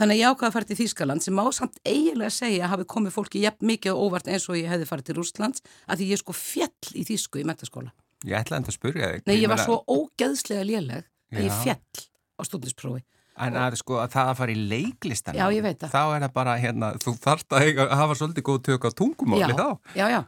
[0.01, 2.87] Þannig að ég ákvaði að fara til Þýskaland sem má samt eiginlega segja að hafi
[2.88, 6.07] komið fólki jafn mikið og óvart eins og ég hefði farið til Rússlands að því
[6.09, 7.93] ég er sko fjall í Þýsku í mentaskóla.
[8.25, 9.27] Ég ætlaði að spurja þig.
[9.29, 11.59] Nei, ég var svo ógeðslega léleg að ég Já.
[11.67, 12.07] fjall
[12.41, 13.05] á stúdinsprófi.
[13.40, 15.92] En að, sko, að það að fara í leiklistan Já, ég veit það.
[15.95, 19.57] Þá er það bara, hérna, þú þarft að, hafa svolítið góð tök á tungumáli já,
[19.57, 20.21] þá Já, já.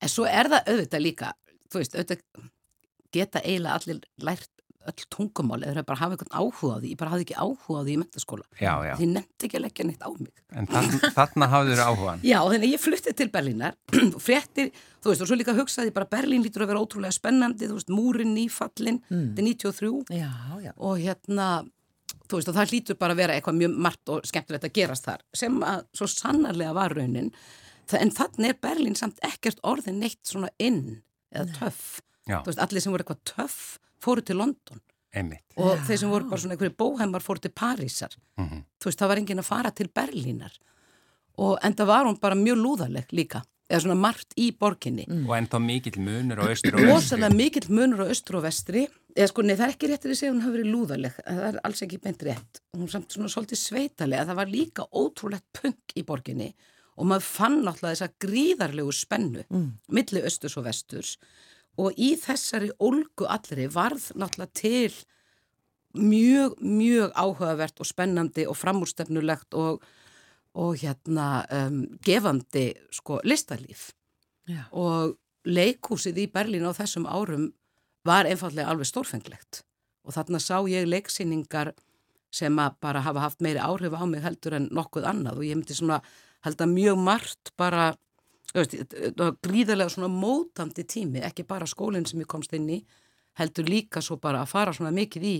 [0.00, 1.34] En svo er það auðvitað líka,
[1.70, 2.48] þú veist, auðvitað
[3.14, 4.50] geta eiginlega allir lært
[4.88, 6.90] öll tungumál eða bara hafa einhvern áhuga á því.
[6.94, 8.46] Ég bara hafði ekki áhuga á því í mentaskóla.
[8.58, 10.30] Já, já, Því nefndi ekki að leggja neitt á mig.
[10.56, 13.76] en þarna, þarna hafður þér áhugan Já, þannig ég flutti til Berlínar
[14.16, 14.70] og fréttir,
[15.04, 17.92] þú veist, og svo líka hugsaði bara Berlín lítur að vera ótrúlega spennandi, þú veist,
[17.92, 20.32] múrin nýfallin, þetta er 93 Já,
[20.64, 20.72] já.
[20.80, 21.50] og hérna,
[22.28, 25.04] þú veist, og það hlýtur bara að vera eitthvað mjög margt og skemmtilegt að gerast
[25.08, 27.32] þar, sem að svo sannarlega var raunin,
[27.92, 31.02] en þannig er Berlín samt ekkert orðin neitt svona inn
[31.34, 34.80] eða töff, Já, þú veist, allir sem voru eitthvað töff fóru til London.
[35.12, 35.42] Einmitt.
[35.58, 38.62] Og þeir sem voru bara svona einhverju bóheimar fóru til Parísar, Mhm.
[38.80, 40.52] þú veist, það var enginn að fara til Berlínar.
[41.38, 45.06] Og enda var hún bara mjög lúðaleg líka, eða svona margt í borginni.
[45.08, 45.58] Og ennþá
[47.34, 50.30] mikill munur á austur og vestri eða sko, nei, það er ekki réttir að segja
[50.30, 52.60] að hún hafi verið lúðaleg það er alls ekki beint rétt.
[52.76, 56.50] Hún samt svona svolítið sveitalega það var líka ótrúlegt punk í borginni
[56.96, 59.46] og maður fann náttúrulega þessa gríðarlegu spennu
[59.88, 61.14] milli austurs og vesturs.
[61.80, 64.92] Og í þessari ólgu allri varð náttúrulega til
[65.96, 69.80] mjög, mjög áhugavert og spennandi og framúrstefnulegt og,
[70.54, 73.90] og hérna um, gefandi sko listalíf.
[74.50, 74.64] Já.
[74.72, 77.50] og leikhúsið í Berlín á þessum árum
[78.06, 79.62] var einfallega alveg stórfenglegt.
[80.06, 81.74] Og þarna sá ég leiksýningar
[82.32, 85.40] sem að bara hafa haft meiri áhrif á mig heldur en nokkuð annað.
[85.40, 86.00] Og ég myndi svona
[86.46, 87.90] held að mjög margt bara
[88.54, 88.76] veist,
[89.18, 92.80] var gríðarlega svona mótandi tími, ekki bara skólinn sem ég komst inn í,
[93.38, 95.36] heldur líka svo bara að fara svona mikið í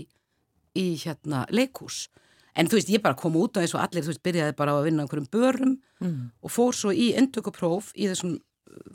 [0.79, 2.09] í hérna leikhús.
[2.55, 4.77] En þú veist, ég bara kom út á eins og allir þú veist, byrjaði bara
[4.77, 5.75] að vinna einhverjum börum
[6.42, 8.38] og fór svo í endökupróf í þessum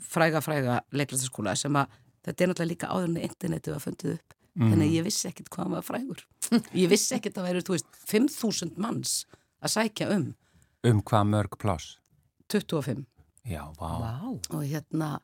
[0.00, 1.86] fræga fræga leiklæstaskóla sem að
[2.26, 4.36] þetta er náttúrulega líka áður en internetið var fundið upp.
[4.56, 6.20] Þannig að ég vissi ekkit hvað maður frægur.
[6.80, 9.14] Ég vissi ekkit að væri, þú veist, 5.000 manns
[9.60, 10.30] að sækja um.
[10.86, 11.98] Um hvað mörg pláss?
[12.48, 13.04] 25
[13.46, 13.90] Já, vá.
[14.00, 14.14] Vá.
[14.54, 15.18] og hérna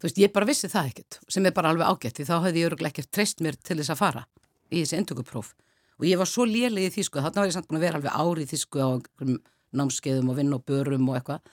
[0.00, 2.62] þú veist, ég bara vissi það ekkert sem er bara alveg ágætt því þá hefði
[2.62, 4.24] ég öruglega ekkert treyst mér til þess að fara
[4.70, 5.54] í þessi endökupróf
[6.00, 8.18] og ég var svo léleg í þýsku þarna var ég samt búin að vera alveg
[8.24, 9.40] ári í þýsku á einhverjum
[9.80, 11.52] námskeiðum og vinna og börum og eitthvað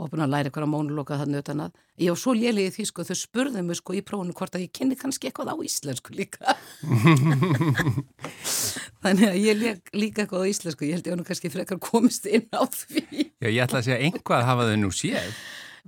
[0.00, 2.74] og búin að læra eitthvað á mónuloka þannig utan að ég var svo léleg í
[2.78, 6.10] þýsku þau spurðu mig sko í prófunu hvort að ég kynni kannski eitthvað á íslensku
[6.16, 6.44] líka
[9.04, 11.78] þannig að ég lék líka eitthvað á íslensku ég held ég var nú kannski frekar
[11.82, 13.02] komist inn á því
[13.40, 15.28] Já, ég ætla að segja einhvað hafa þau nú séð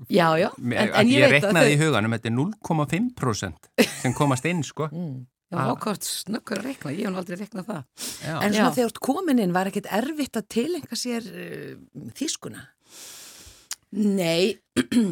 [0.08, 3.58] já, já, en, en, ég, ég, að reknaði þau í huganum, þetta er 0,5%
[4.02, 5.26] sem komast inn, sko Mm.
[5.52, 7.80] Já, ákvæmt snöggur að reikna, ég hef nú aldrei reiknað það.
[8.24, 8.34] Já.
[8.38, 8.72] En svona Já.
[8.72, 11.74] þegar þú ert komin inn var ekkit erfitt að tilenga sér uh,
[12.16, 12.62] þýskuna?
[13.92, 14.56] Nei,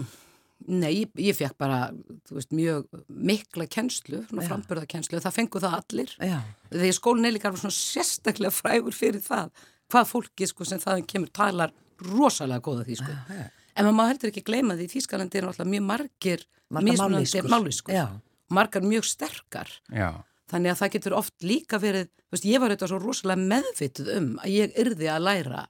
[0.82, 1.80] nei, ég, fekk bara,
[2.28, 4.50] þú veist, mjög mikla kennslu, svona Já.
[4.52, 6.14] framburða kennslu, það fengu það allir.
[6.18, 6.38] Já.
[6.72, 9.52] Þegar skólinn er líka alveg svona sérstaklega frægur fyrir það,
[9.90, 11.74] hvað fólki sko sem þaðan kemur talar
[12.06, 13.16] rosalega góða því sko.
[13.28, 13.48] já.
[13.78, 16.42] En maður má heldur ekki gleyma því, Þýskalandi er náttúrulega mjög margir
[16.80, 17.94] mismunandi.
[17.94, 18.06] Já.
[18.50, 19.70] Margar mjög sterkar.
[19.94, 20.10] Já.
[20.50, 24.10] Þannig að það getur oft líka verið, þú veist, ég var auðvitað svo rosalega meðvituð
[24.16, 25.62] um að ég yrði að læra,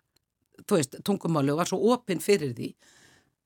[0.64, 2.70] þú veist, tungumáli og var svo opinn fyrir því.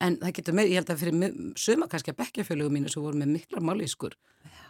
[0.05, 3.19] En það getur með, ég held að fyrir suma kannski að bekkjafölugum mínu sem voru
[3.19, 4.17] með miklar mállýskur,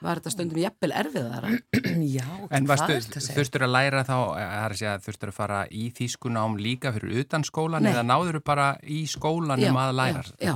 [0.06, 1.52] var þetta stundum jafnvel erfiðara.
[2.18, 7.26] Já, En þurftur að læra þá, er segja, þurftur að fara í þýskunám líka fyrir
[7.26, 7.92] utan skólan Nei.
[7.94, 10.26] eða náður bara í skólanum að læra?
[10.40, 10.56] Já,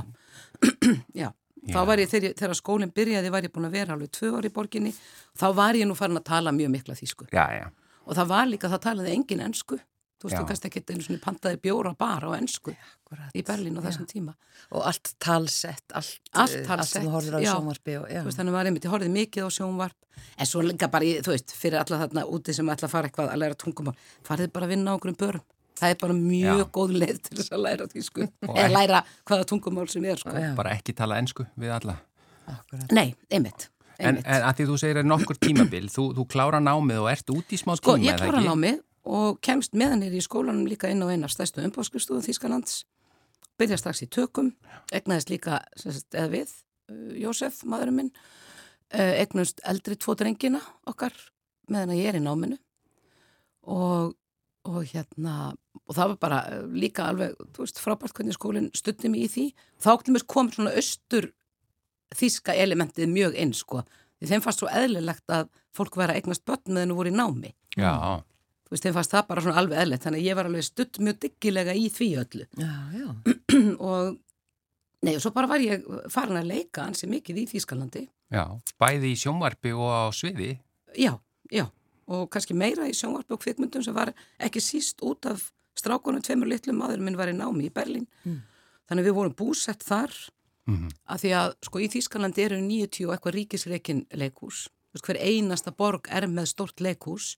[1.24, 1.28] já.
[1.60, 1.74] Já.
[1.74, 4.48] Þá var ég, þegar, þegar skólinn byrjaði, var ég búin að vera alveg tvö ári
[4.48, 4.92] í borginni,
[5.36, 7.26] þá var ég nú farin að tala mjög mikla þýsku.
[7.34, 7.66] Já, já.
[8.08, 9.76] Og það var líka, það talaði engin ensku.
[10.20, 10.40] Þú veist, Já.
[10.42, 13.30] þú kannski ekki einu svona pantaði bjóra bara á ensku Akkurat.
[13.32, 14.34] í Berlín á þessum tíma.
[14.70, 17.52] Og allt talsett, allt, Allt eh, talsett, sem þú horfður á já.
[17.54, 18.20] sjónvarpi og, já.
[18.20, 19.96] Þú veist, þannig var einmitt, ég horfði mikið á sjónvarp,
[20.36, 23.08] en svo líka bara, í- þú veist, fyrir alla þarna úti sem ætla að fara
[23.08, 23.96] eitthvað að læra tungumál,
[24.28, 25.42] farið bara að vinna á einhverjum börum.
[25.80, 26.68] Það er bara mjög Já.
[26.76, 30.16] góð leið til þess að læra þýsku, Og eða ekki- læra hvaða tungumál sem er,
[30.20, 30.30] sko.
[30.36, 30.54] Já.
[30.54, 31.96] Bara ekki tala ensku við alla.
[32.46, 32.92] Akkurat.
[32.92, 34.26] Nei, einmitt, En, einmitt.
[34.26, 37.48] en að því þú segir að nokkur tímabil, þú, þú klára námið og ert út
[37.48, 38.80] í smá Sko, tíma, ég eða klára ekki?
[39.08, 42.84] Og kemst meðanir í skólanum líka inn á einar stærstu umbóðskrifstúðum Þýskalands.
[43.60, 44.54] Byrja strax í tökum,
[44.92, 46.54] egnaðist líka, sagt, eða við,
[46.92, 48.12] uh, Jósef, maðurinn minn,
[48.94, 51.16] uh, egnust eldri tvo drengina okkar
[51.70, 52.56] meðan að ég er í náminu
[53.68, 54.14] og,
[54.66, 55.52] og hérna,
[55.84, 59.32] og það var bara uh, líka alveg, þú veist, frábært hvernig skólinn stutti mig í
[59.34, 59.46] því.
[59.80, 61.32] Þá kom svona austur
[62.16, 63.84] þýska elementið mjög inn, sko.
[64.20, 67.16] Því þeim fannst svo eðlilegt að fólk vera að eignast börn meðan þú voru í
[67.16, 67.92] námi Já,
[68.70, 71.00] þú veist, þeim fannst það bara svona alveg eðlert þannig að ég var alveg stutt
[71.02, 72.46] mjög dyggilega í því öllu.
[72.60, 73.08] Já, já.
[73.90, 74.12] og
[75.02, 78.04] nei, og svo bara var ég farin að leika ansi mikið í Þýskalandi.
[78.30, 78.44] Já.
[78.78, 80.52] Bæði í sjónvarpi og á sviði.
[80.94, 81.16] já,
[81.50, 81.66] já,
[82.06, 86.50] og kannski meira í sjónvarpi og kvikmyndum sem var ekki síst út af strákunum tveimur
[86.50, 88.06] litlum maður minn var í námi í Berlín.
[88.22, 90.14] Þannig að við vorum búsett þar.
[90.70, 94.04] Mm að því að sko í Þýskalandi eru 90 og eitthvað ríkisreikin
[94.92, 97.36] veist, hver einasta borg er með stort leikhús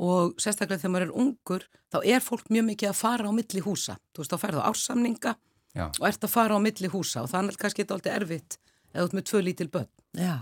[0.00, 3.62] og sérstaklega þegar maður er ungur þá er fólk mjög mikið að fara á milli
[3.64, 3.98] húsa.
[4.14, 5.34] Þú veist þá ferðu á ársamninga
[5.76, 5.84] Já.
[5.90, 8.56] og ert að fara á milli húsa og þannig kannski þetta alltaf erfitt
[8.94, 9.90] eða út með tvö lítil börn.
[10.16, 10.36] Já,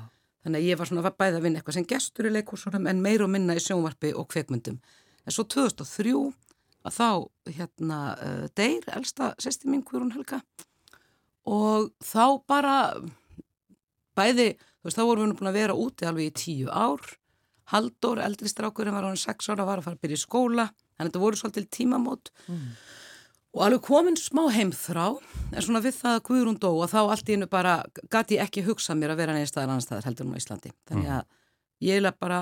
[0.45, 3.25] þannig að ég var svona bæði að vinna eitthvað sem gestur í leikhúsunum en meir
[3.25, 6.15] og minna í sjónvarpi og kveikmyndum en svo 2003
[6.89, 7.09] að þá
[7.59, 10.41] hérna uh, deyr elsta sesti mín Guðrún Helga.
[11.49, 12.77] Og þá bara
[14.19, 17.03] bæði, þú veist þá vorum við nú búin að vera úti alveg í tíu ár
[17.69, 20.69] Halldór, eldri strákurinn var á hann sex ára var að fara að byrja í skóla.
[20.97, 22.31] Þannig að þetta voru svolítil tímamót.
[23.57, 25.09] Og alveg komin smá heimþrá
[25.53, 27.75] en svona við það að Guðrún dó og þá allt í hennu bara
[28.13, 30.73] gati ekki hugsa mér að vera neins staðar annar staðar heldur á Íslandi.
[30.89, 31.25] Þannig að
[31.85, 32.41] ég bara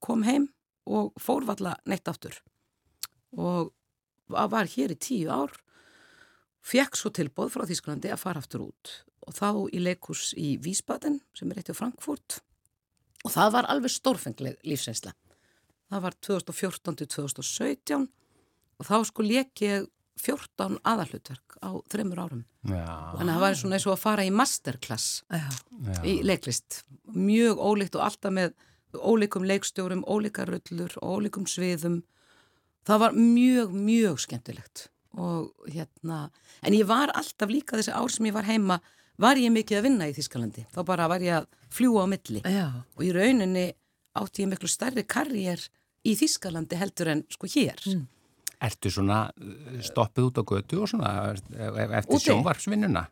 [0.00, 0.48] kom heim
[0.84, 2.40] og fór valla neitt aftur.
[3.36, 3.72] Og
[4.28, 5.52] var hér í tíu ár
[6.64, 9.04] fekk svo tilbóð frá Þýsklandi að fara aftur út.
[9.24, 12.40] Og þá í leikus í Vísbaden sem er eitt á Frankfurt
[13.24, 15.14] og það var alveg stórfengleg lífsreynsla.
[15.92, 18.06] Það var 2014 til 2017
[18.74, 19.88] og þá sko leik ég
[20.20, 22.44] 14 aðalhlutverk á þreymur árum.
[22.64, 22.86] Já,
[23.18, 25.48] þannig að það var svona eins og að fara í masterclass já.
[26.06, 26.82] í leiklist.
[27.14, 28.54] Mjög ólíkt og alltaf með
[28.94, 32.02] ólíkum leikstjórum, ólíkar rullur ólíkum sviðum.
[32.86, 34.88] Það var mjög, mjög skemmtilegt.
[35.18, 36.28] Og hérna
[36.62, 38.80] en ég var alltaf líka þessi ár sem ég var heima
[39.20, 42.42] var ég mikið að vinna í Þískalandi þá bara var ég að fljúa á milli
[42.44, 43.66] Já, og í rauninni
[44.18, 45.62] átti ég miklu stærri karriér
[46.04, 47.80] í Þískalandi heldur en sko hér
[48.64, 52.28] Ertu svona uh, stoppuð út á götu og svona e- eftir Úti?
[52.30, 53.02] sjónvarpsvinnuna?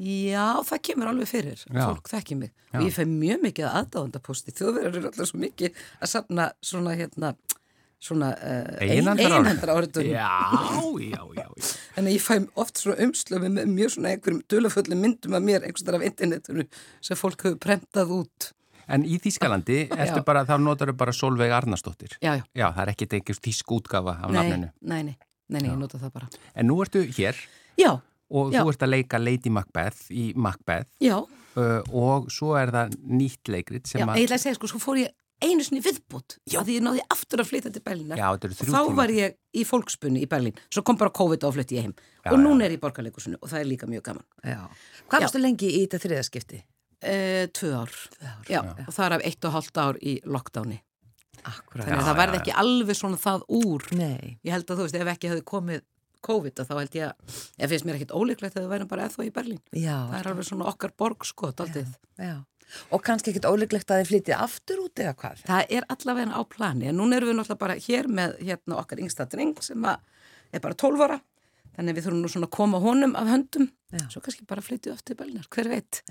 [0.00, 1.60] Já, það kemur alveg fyrir.
[1.68, 1.82] Já.
[1.84, 2.52] Fólk þekki mig.
[2.72, 2.78] Já.
[2.80, 4.54] Og ég fæ mjög mikið að aðdáðandaposti.
[4.56, 7.32] Þjóðverðar eru alltaf svo mikið að safna svona hérna,
[8.00, 9.48] svona uh, Eiginhandaráritunum.
[9.50, 10.14] einhandaráritunum.
[10.16, 10.30] Já,
[11.04, 11.70] já, já, já.
[12.00, 15.84] En ég fæ oft svona umslöfi með mjög svona einhverjum döluföllum myndum af mér einhvers
[15.84, 16.64] þar af internetinu
[17.04, 18.46] sem fólk hefur prentað út.
[18.90, 20.24] En í Já.
[20.24, 22.16] bara, þá notar bara Solveig Arnarsdóttir.
[22.22, 22.44] Já, já.
[22.56, 24.70] Já, það er ekkit einhvers þísk útgafa af nafninu.
[24.80, 25.16] nei, nei,
[25.48, 26.30] nei, nei, ég nota það bara.
[26.54, 27.36] En nú ertu hér
[27.76, 28.62] Já, og Já.
[28.62, 33.52] þú ert að leika Lady Macbeth í Macbeth já, uh, og svo er það nýtt
[33.52, 34.06] leikrit sem já.
[34.08, 34.16] að...
[34.22, 36.38] Ég ætla að segja sko, svo fór ég einu sinni viðbútt.
[36.50, 36.60] Já.
[36.64, 37.82] Því ég náði aftur að flytja til.
[38.16, 38.96] Já, Og þrjú þá tíma.
[38.96, 42.32] var ég í fólkspunni í Berlín svo kom bara COVID og flutti ég heim Já,
[42.32, 42.42] og já.
[42.44, 44.58] núna er ég í borgarleikusinu og það er líka mjög gaman já.
[45.08, 45.24] Hvað Já.
[45.24, 46.62] varstu lengi í þetta þriðaskipti?
[47.02, 47.92] E, tvö ár.
[48.20, 50.80] ár, Já, og það er af eitt og hálft ár í lockdowni.
[51.40, 51.86] Akkurat.
[51.88, 53.86] Þannig að það verði ekki alveg svona það úr.
[53.96, 55.80] Nei, Ég held að þú veist, ef ekki hefði komið
[56.20, 59.06] COVID að þá held ég að, ég finnst mér ekkit ólíklegt að við værum bara
[59.08, 59.60] eða í Berlín.
[59.72, 61.94] já, Það er alveg svona okkar borg sko, daldið.
[62.20, 62.34] já.
[62.94, 65.44] Og kannski ekkit ólíklegt að þið flytið aftur út eða hvað?
[65.48, 69.02] Það er allavega á plani, en núna erum við náttúrulega bara hér með hérna okkar
[69.04, 71.18] yngsta dreng sem er bara 12 ára,
[71.76, 74.04] þannig við þurfum nú svona að koma honum af höndum, Já.
[74.12, 76.02] svo kannski bara flytju aftur Berlínar, hver veit.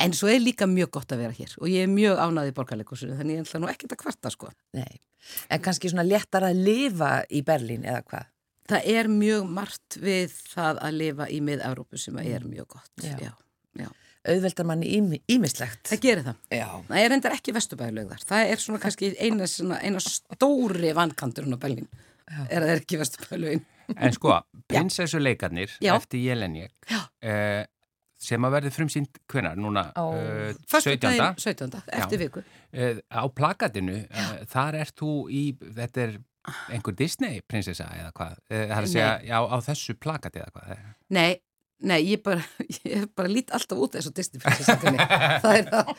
[0.00, 2.56] En svo er líka mjög gott að vera hér og ég er mjög ánæði í
[2.56, 4.50] borgarleikusinu, þannig ég ætla nú ekkert að kvarta sko.
[4.78, 5.00] Nei.
[5.52, 8.30] En kannski svona léttar að lifa í Berlín eða hvað?
[8.70, 12.92] Það er mjög margt við það að lifa í mið-Európu sem er mjög gott.
[13.02, 13.32] Já.
[13.76, 13.90] Já.
[14.28, 14.90] Auðveldar manni
[15.32, 15.80] ímislegt.
[15.88, 16.40] Það gerir það.
[16.52, 16.66] Já.
[16.90, 18.24] Það er reyndar ekki vesturbæðilögðar.
[18.28, 21.88] Það er svona kannski eina, svona, eina stóri vankanturinn á Berlín.
[22.28, 23.64] Er að það er ekki vesturbæðilögin.
[23.96, 24.36] En sko,
[24.70, 25.94] prinsessuleikarnir Já.
[25.96, 27.64] eftir Jelenjek uh,
[28.20, 30.68] sem að verði frumsýnd hvenar, núna Á uh, 17.
[30.68, 31.78] Föstudaginn 17.
[31.88, 32.24] eftir Já.
[32.26, 32.44] viku.
[32.76, 35.44] Uh, á plakatinu, uh, þar ert þú í,
[35.80, 36.18] þetta er
[36.72, 40.86] einhver Disney prinsessa eða hvað, það er að segja já, á þessu plakati eða hvað
[41.12, 41.40] Nei,
[41.82, 42.42] nei, ég bara,
[42.84, 44.98] ég bara lít alltaf út eins og Disney prinsessinni.
[45.44, 45.90] það er það.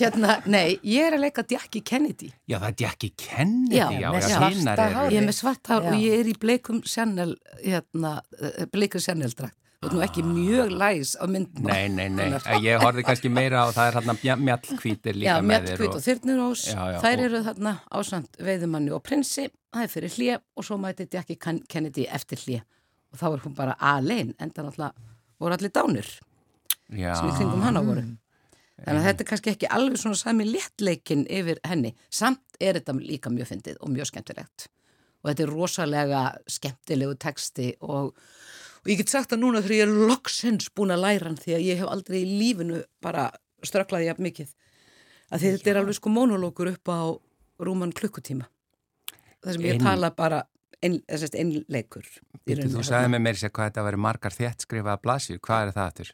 [0.00, 2.30] Hérna, nei, ég er að leika Jackie Kennedy.
[2.48, 5.12] Já, það er Jackie Kennedy, Já, já, með já, svarta hárið.
[5.14, 5.92] Ég er með svart hár Já.
[5.94, 9.56] og ég er í bleikum Chanel, hérna, eh, bleikum Chanel drakt.
[9.78, 11.68] Þú ert nú ekki mjög læs á myndum.
[11.68, 12.32] Nei, nei, nei,
[12.64, 16.02] ég horfði kannski meira á það er hérna mjallkvítir líka Já, með þér mjallkvít og
[16.02, 20.38] þyrnirós, Já, já, þær og- eru þarna ásand veiðumanni og prinsi, það er fyrir hlje
[20.58, 22.64] og svo mæti Jackie Ken- Kennedy eftir hlje
[23.12, 24.92] og þá er hún bara alein, enda náttúrulega
[25.40, 26.08] voru allir dánir
[26.90, 28.04] já, sem í kringum hana voru.
[28.78, 32.94] Þannig að þetta er kannski ekki alveg svona sami léttleikin yfir henni, samt er þetta
[33.00, 34.68] líka mjög fyndið og mjög skemmtilegt.
[35.22, 38.12] Og þetta er rosalega skemmtilegu texti og,
[38.84, 41.56] og ég get sagt það núna þegar ég er loksins búin að læra hann því
[41.56, 43.26] að ég hef aldrei í lífinu bara
[43.66, 44.52] ströklaði jafn mikið.
[45.34, 47.00] Að því þetta er alveg sko monolókur upp á
[47.66, 48.46] rúman klukkutíma.
[49.42, 50.44] Það sem ég Ein- tala bara
[50.82, 52.06] einleikur
[52.46, 55.88] þú sagði með mér sér hvað þetta væri margar þétt skrifaða blasjur, hvað er það
[55.90, 56.12] aftur?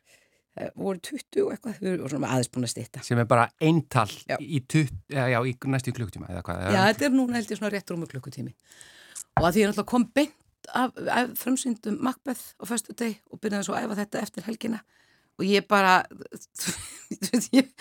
[0.55, 3.49] Eh, voru 20 og eitthvað, við vorum svona aðeins búin að stýtta Sem er bara
[3.59, 4.07] eintal
[4.39, 4.61] í,
[5.11, 6.61] já, í næstu klukktíma eða hvað?
[6.71, 8.53] Já, þetta er núna held ég svona rétt rúmu klukkutími.
[9.35, 13.43] Og að því ég náttúrulega kom beint af, af frumsyndum Macbeth á föstu deg og
[13.43, 14.85] byrjaði svo að æfa þetta eftir helgina.
[15.43, 15.97] Og ég bara
[17.59, 17.75] ég,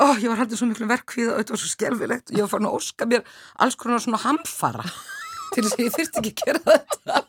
[0.00, 2.54] ó, ég var haldið svo miklu verkvíða og þetta var svo skelfilegt og ég var
[2.54, 3.28] farin að óska mér
[3.60, 4.88] alls konar svona hamfara
[5.54, 7.24] til þess að ég þyrfti ekki að gera þetta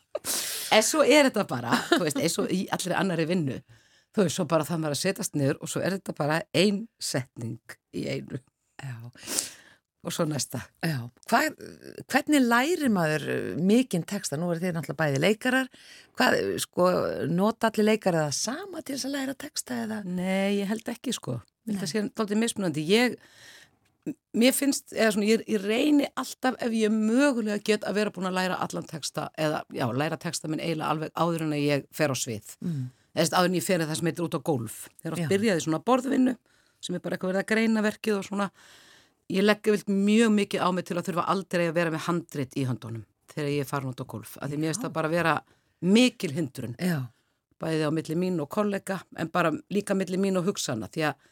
[0.75, 3.59] en svo er þetta bara veist, eins og í allri annari vinnu
[4.15, 6.85] þú veist, svo bara það maður að setjast niður og svo er þetta bara ein
[7.01, 8.41] setning í einu
[8.81, 8.95] Já.
[10.05, 10.97] og svo næsta Já.
[11.29, 11.55] Hvað,
[12.11, 14.37] hvernig lærir maður uh, mikinn texta?
[14.37, 15.69] Nú er þeir náttúrulega bæði leikarar.
[16.19, 16.89] Hvað, uh, sko,
[17.31, 20.01] nota allir leikarar það sama til þess að læra texta eða?
[20.05, 21.39] Nei, ég held ekki sko.
[21.65, 22.83] Það sé dálítið mismunandi.
[22.91, 23.17] Ég,
[24.37, 28.29] mér finnst, eða svona, ég, ég reyni alltaf ef ég mögulega get að vera búin
[28.29, 31.87] að læra allan texta, eða já, læra texta minn eiginlega alveg áður en að ég
[31.95, 32.53] fer á svið.
[32.61, 32.85] Mm.
[33.15, 34.77] Eða áður en ég fer að það sem heitir út á gólf.
[35.01, 36.35] Þegar oft byrjaði svona borðvinnu,
[36.83, 38.49] sem er bara eitthvað verið að greina verkið og svona.
[39.33, 42.57] Ég legg vilt mjög mikið á mig til að þurfa aldrei að vera með handrit
[42.59, 44.35] í höndunum þegar ég er farin út á gólf.
[44.37, 45.35] Af því mér finnst það bara að vera
[45.85, 47.07] mikil hindrun Já.
[47.61, 51.25] bæði á milli mín og kollega en bara líka milli mín og hugsana því að,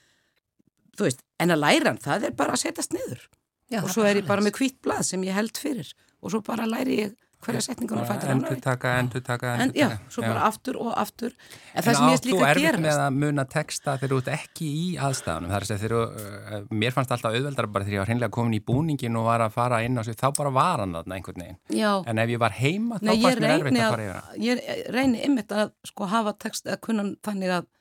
[0.98, 3.28] þú veist, en að læra hann það er bara að setjast niður.
[3.72, 5.94] Já, og svo er ég bara með hvít blað sem ég held fyrir.
[6.24, 7.14] Og svo bara læri ég
[7.44, 10.78] hverja setningun að fæta Endur taka, endur taka, en endur já, taka svo bara aftur
[10.80, 11.34] og aftur.
[11.74, 14.14] En En það sem ég veist líka að erfitt gera með að muna texta þegar
[14.14, 16.30] þú ert ekki í aðstæðanum það er að segja þegar þú,
[16.62, 19.44] uh, mér fannst alltaf auðveldar bara þegar ég var hreinlega komin í búningin og var
[19.44, 21.60] að fara inn á sig, þá bara var hann þarna einhvern veginn.
[21.82, 24.20] Já, en ef ég var heima þá Nei, ég fannst mér erfitt að, fara yfir
[24.22, 24.42] hann.
[24.48, 27.72] ég reyni ymmit að sko hafa text að kunna þannig að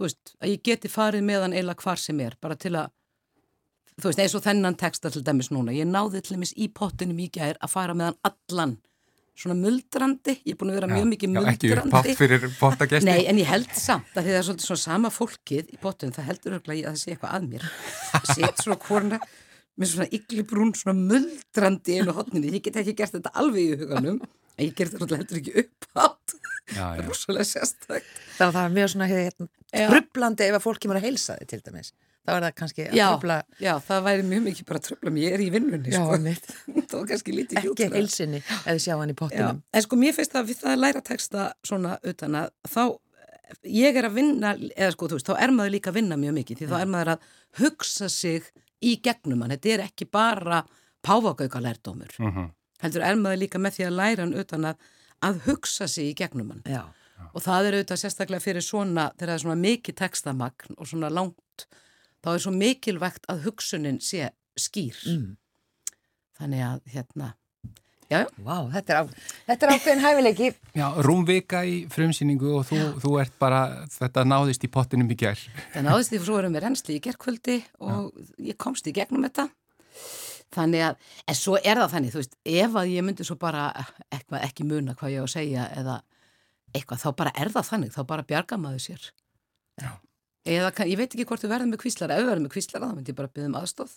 [0.00, 2.88] þú veist, að ég geti farið með hann eila hvar sem er, bara til að
[4.00, 7.20] þú veist, eins og þennan texta til dæmis núna ég náði til dæmis í pottinum
[7.20, 8.78] í gær að fara með hann allan
[9.40, 12.48] svona muldrandi, ég er búin að vera mjög mikið Já, ekki upp muldrandi pott fyrir
[12.58, 15.78] pottagesti Nei, en ég held samt að því það er svolítið svona sama fólkið í
[15.80, 17.68] pottunum, það heldur örgulega að það sé eitthvað að mér.
[18.34, 19.20] Sett svona korna
[19.80, 22.52] með svona ygglibrún, svona muldrandi einu hotninu.
[22.52, 24.18] Ég get ekki gert þetta alveg í huganum,
[24.56, 26.36] en ég ger þetta náttúrulega heldur ekki upphátt.
[26.36, 26.84] Já, já.
[27.06, 28.12] Rósalega sérstækt.
[28.36, 29.48] Þannig að það er mjög svona hérna,
[29.90, 31.92] trublandi ef að fólk kemur að heilsa þig til dæmis.
[32.20, 35.10] Þá er það kannski að Já, trubla já, það væri mjög mikið bara að tröfla
[35.14, 35.22] mér.
[35.24, 36.16] Ég er í vinnunni, Já, sko.
[36.90, 37.96] það var kannski lítið ekki hjútlega.
[37.96, 39.62] heilsinni ef þið sjá hann í Já, pottinum.
[39.72, 42.82] en sko mér finnst það við það að læra texta svona utan að þá
[43.66, 46.36] ég er að vinna, eða sko þú veist, þá er maður líka að vinna mjög
[46.36, 47.24] mikið því þá er maður að
[47.64, 48.46] hugsa sig
[48.84, 50.60] í gegnum hann, þetta er ekki bara
[51.02, 52.50] páfagauka lærdómur, Mhm.
[52.84, 54.76] heldur er maður líka með því að læra hann utan að,
[55.26, 56.82] að hugsa sig í gegnum hann Já.
[57.34, 61.12] og það er auðvitað sérstaklega fyrir svona, þegar það er svona mikið textamagn og svona
[61.12, 61.66] langt
[62.24, 64.96] þá er svo mikilvægt að hugsunin sé skýr.
[65.08, 65.28] Mm.
[66.40, 67.28] Þannig að, hérna,
[68.08, 69.04] já, já, Vá, þetta er, á,
[69.48, 70.50] þetta er ákveðin hæfileiki.
[70.76, 73.62] Já, rúmvika í frumsýningu og þú, þú ert bara,
[73.92, 75.40] þetta náðist í pottinum í gær.
[75.74, 79.50] það náðist að svo erum við reynsli í gerkvöldi og ég komst í gegnum þetta.
[80.50, 80.96] Þannig að,
[81.30, 83.68] en svo er það þannig, þú veist, ef að ég myndi svo bara
[84.10, 85.96] eitthvað ekki muna hvað ég á að segja eða
[86.74, 89.04] eitthvað, þá bara er það þannig, þá bara bjarga maður sér.
[89.80, 89.90] Já.
[90.50, 92.88] Eða, kann- ég veit ekki hvort við verðum með kvíslara, ef við verðum með kvíslara,
[92.90, 93.94] þá myndi ég bara byggja um aðstóð.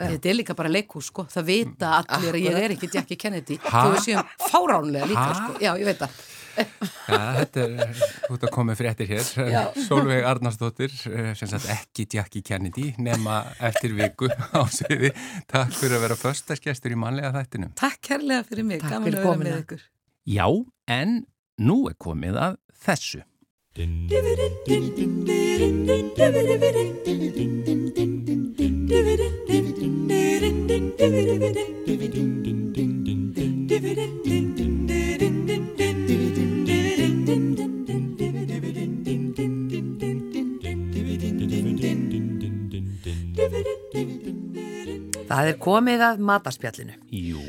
[0.00, 3.56] Þetta er líka bara leikhús, sko, það vita allir að ég er ekki Jackie Kennedy,
[3.58, 6.20] þú séum fáránlega líka, sko, já, ég veit það.
[6.56, 9.30] Já, þetta er, ert að koma fréttir hér.
[9.50, 9.62] Já.
[9.86, 13.40] Solveig Arnarsdóttir, eh, sem sagt ekki Jackie Kennedy, nema
[13.70, 15.12] eftir viku á sviði.
[15.50, 17.74] Takk fyrir að vera föstaskestur í mannlega þættinum.
[17.80, 19.50] Takk kærlega fyrir mig, Takk gaman fyrir að vera komuna.
[19.56, 19.88] með ykkur.
[20.30, 20.46] Já,
[21.00, 21.18] en
[21.60, 23.24] nú er komið að þessu.
[45.30, 47.44] Það er komið að matarspjallinu Jú.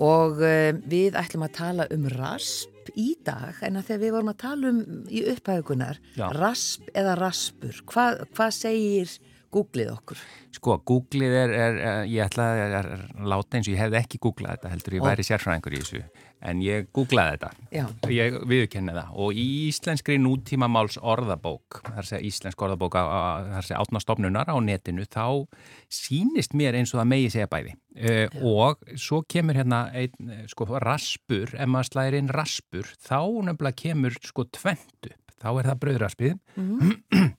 [0.00, 4.32] og uh, við ætlum að tala um rasp í dag en að þegar við vorum
[4.32, 5.98] að tala um í upphægunar,
[6.38, 9.16] rasp eða raspur, hvað hva segir
[9.56, 10.20] Googlið okkur?
[10.56, 12.48] Sko, Googlið er, er, er ég ætla
[12.80, 12.88] að
[13.30, 16.02] láta eins og ég hefði ekki googlað þetta heldur, ég væri sérfræðingur í þessu
[16.44, 17.66] en ég googlaði þetta.
[17.72, 17.84] Já.
[18.12, 19.12] ég viðurkenni það.
[19.22, 25.06] Og í íslenskri nútíma máls orðabók þar segja íslensk orðabók þar segja átnastofnunar á netinu
[25.08, 25.46] þá
[25.92, 27.76] sýnist mér eins og það megi segja bæði.
[27.96, 33.20] Uh, og svo kemur hérna einn, eh, sko, raspur ef maður slæðir inn raspur þá
[33.48, 35.34] nefnilega kemur sko tvent upp.
[35.36, 36.36] Þá er það brauðraspið.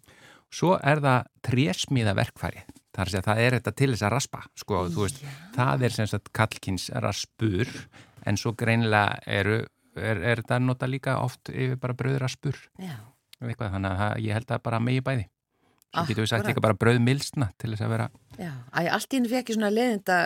[0.58, 2.62] Svo er það trésmíða verkfæri
[2.98, 5.24] þar að segja það er þetta til þess að raspa sko, veist,
[5.54, 7.74] það er sem sagt kallkins raspur
[8.28, 9.58] en svo greinilega eru
[9.98, 12.98] er, er þetta nota líka oft yfir bara brauðraspur Já.
[13.42, 15.26] eitthvað, þannig að það- ég held að bara megi bæði
[15.88, 19.18] svo getur við sagt líka bara brauðmilsna til þess að vera Já, Æ, allt í
[19.18, 20.18] henni fekk ég svona leðinda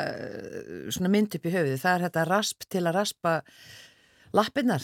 [0.92, 3.36] svona mynd upp í höfuði, það er þetta rasp til að raspa
[4.36, 4.84] lappinnar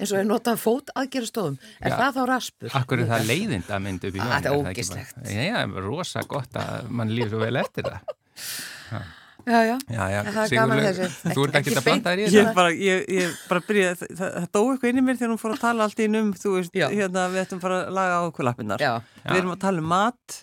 [0.00, 1.96] eins og er notað fót aðgerastofum er Já.
[2.00, 2.74] það þá raspur?
[2.80, 5.22] Akkur er það leiðind að mynd upp í Ah, höfum þetta er ógeðslegt.
[5.30, 8.00] Já, já, rosa gott að mann líður svo vel eftir það
[9.46, 11.08] Já, já, Já, já, það er gaman þessu.
[11.34, 13.90] þú ert Ekki ekki að blanda þér í Ég þetta bara, ég, ég bara byrja,
[14.00, 16.30] það, það, dó eitthvað inn í mér þegar hún fór að tala allt í um,
[16.44, 16.86] þú veist, Já.
[16.92, 18.80] hérna við ættum bara að laga á okkur lappinnar.
[18.84, 18.92] já.
[19.24, 20.38] Við erum að tala um mat,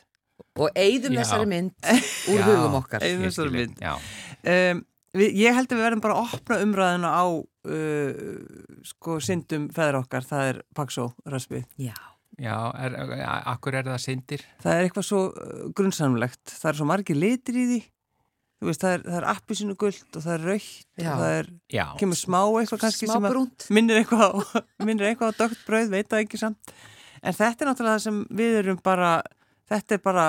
[0.57, 1.73] Og eigðum þessari mynd
[2.33, 2.45] úr Já.
[2.49, 3.03] hugum okkar.
[3.05, 3.77] Ég þessari mynd.
[3.77, 3.93] Já,
[4.49, 4.79] um,
[5.13, 8.11] við, ég held að við verðum bara að opna umræðina á uh,
[8.87, 11.65] sko syndum feður okkar, það er Paxó raspið.
[11.81, 11.93] Já,
[12.41, 16.79] já, er, ja, akkur er það syndir Það er eitthvað svo uh, grunnsamlegt, það er
[16.81, 17.79] svo margir litir í því,
[18.57, 21.49] þú veist, það er, það er appisínu guld og það er raukt og það er,
[21.77, 24.31] Já, kemur smá eitthvað kannski smá sem minnir eitthvað á,
[24.87, 26.73] minnir eitthvað á dögt brauð, veit það ekki samt.
[27.21, 29.11] En þetta er náttúrulega það sem við erum bara,
[29.69, 30.25] þetta er bara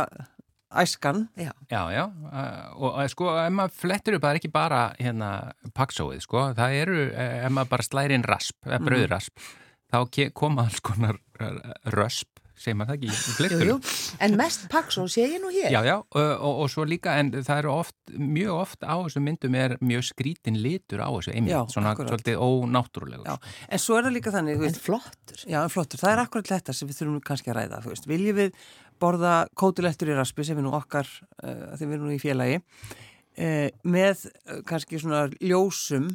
[0.82, 1.22] æskan.
[1.40, 5.30] Já, Já, já, uh, og sko, ef maður flettur upp, það er ekki bara hérna
[5.76, 9.46] paksóið, sko, það eru, uh, ef maður bara slæri inn rasp, eða brauðrasp,
[9.88, 13.76] þá ke- koma alls konar uh, rösp, segir maður það ekki, í jú.
[14.26, 15.70] En mest paksó sé ég nú hér.
[15.72, 19.24] Já, já, og, og, og svo líka, en það eru oft, mjög oft á þessum
[19.28, 22.12] myndum er mjög skrítin litur á þessu einmitt, Já, svona akkurat.
[22.14, 23.26] svolítið ónáttúrulegur.
[23.28, 23.38] Já,
[23.68, 25.42] en svo er það líka þannig, þú En veist, flottur.
[25.46, 28.08] já, en flottur, það er akkurat þetta sem við þurfum kannski að ræða, þú veist,
[28.10, 28.62] viljum við
[28.98, 31.06] borða kótilettur í raspi sem er nú okkar,
[31.44, 32.56] uh, þegar við erum nú í félagi,
[33.38, 36.08] uh, með uh, kannski svona ljósum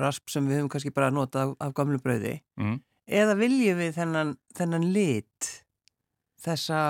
[0.00, 2.78] rasp sem við höfum kannski bara notað af, af gamlu brauði, Mm.
[3.10, 5.48] eða viljum við þennan, þennan lit,
[6.44, 6.80] þessa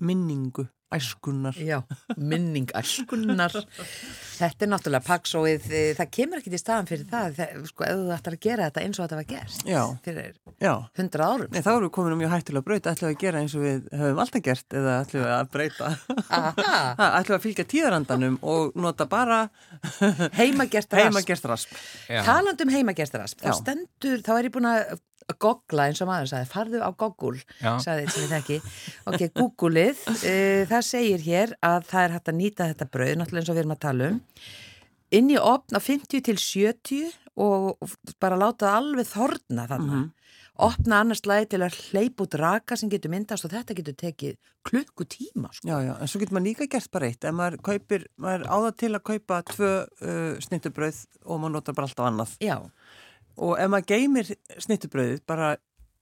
[0.00, 1.54] minningu, æskunnar.
[1.62, 1.82] Já,
[2.18, 3.52] minning æskunnar.
[4.40, 7.36] Þetta er náttúrulega paksóið, eh, það kemur ekki til staðan fyrir það,
[7.68, 9.82] sko, ef þú ættir að gera þetta eins og þetta var gert Já.
[10.02, 10.40] fyrir
[10.98, 11.52] hundra árum.
[11.52, 13.66] Nei, þá erum við komin um mjög hættulega braut, ætlum við að gera eins og
[13.68, 15.90] við höfum alltaf gert eða ætlum við að breyta,
[16.40, 16.50] Aha,
[17.02, 19.38] Ha, ætlum við að fylgja tíðarandanum og nota bara
[20.40, 21.04] heimagert rasp.
[21.04, 21.76] heimagert rasp.
[22.08, 22.24] Já.
[22.26, 23.62] Talandi um heimagert rasp, þá
[24.26, 24.98] þá er ég búin að
[25.40, 28.58] googla eins og maður sagði, farðu á Google, sagði þetta sem ég þekki.
[29.10, 33.44] Ok, Googleið, uh, það segir hér að það er hægt að nýta þetta brauð, náttúrulega
[33.44, 34.20] eins og við erum að tala um,
[35.20, 37.92] inn í opn á 50 til 70 og
[38.22, 40.00] bara láta það alveg þorna þarna.
[40.60, 44.34] Opna annars lagi til að hleypa út raka sem getur myndast og þetta getur tekið
[44.68, 45.48] klukkutíma.
[45.56, 45.68] Sko.
[45.70, 48.56] Já, já, en svo getur maður líka gert bara eitt, ef maður kaupir, maður á
[48.66, 52.34] það til að kaupa tvö uh, snittubrauð og maður notar bara alltaf annað.
[52.44, 52.56] Já,
[53.36, 55.56] Og ef maður geymir snittubrauðið bara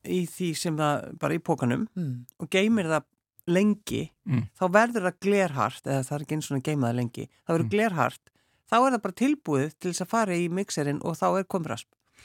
[0.08, 2.14] í því sem það, bara í pókanum mm.
[2.40, 3.04] og geymir það
[3.48, 4.42] lengi Mm.
[4.60, 7.70] þá verður það glerhart eða það er ekki eins og geimaði lengi það verður Mm.
[7.72, 8.30] glerhart
[8.68, 11.70] þá er það bara tilbúið til þess að fara í mixerinn og þá er komið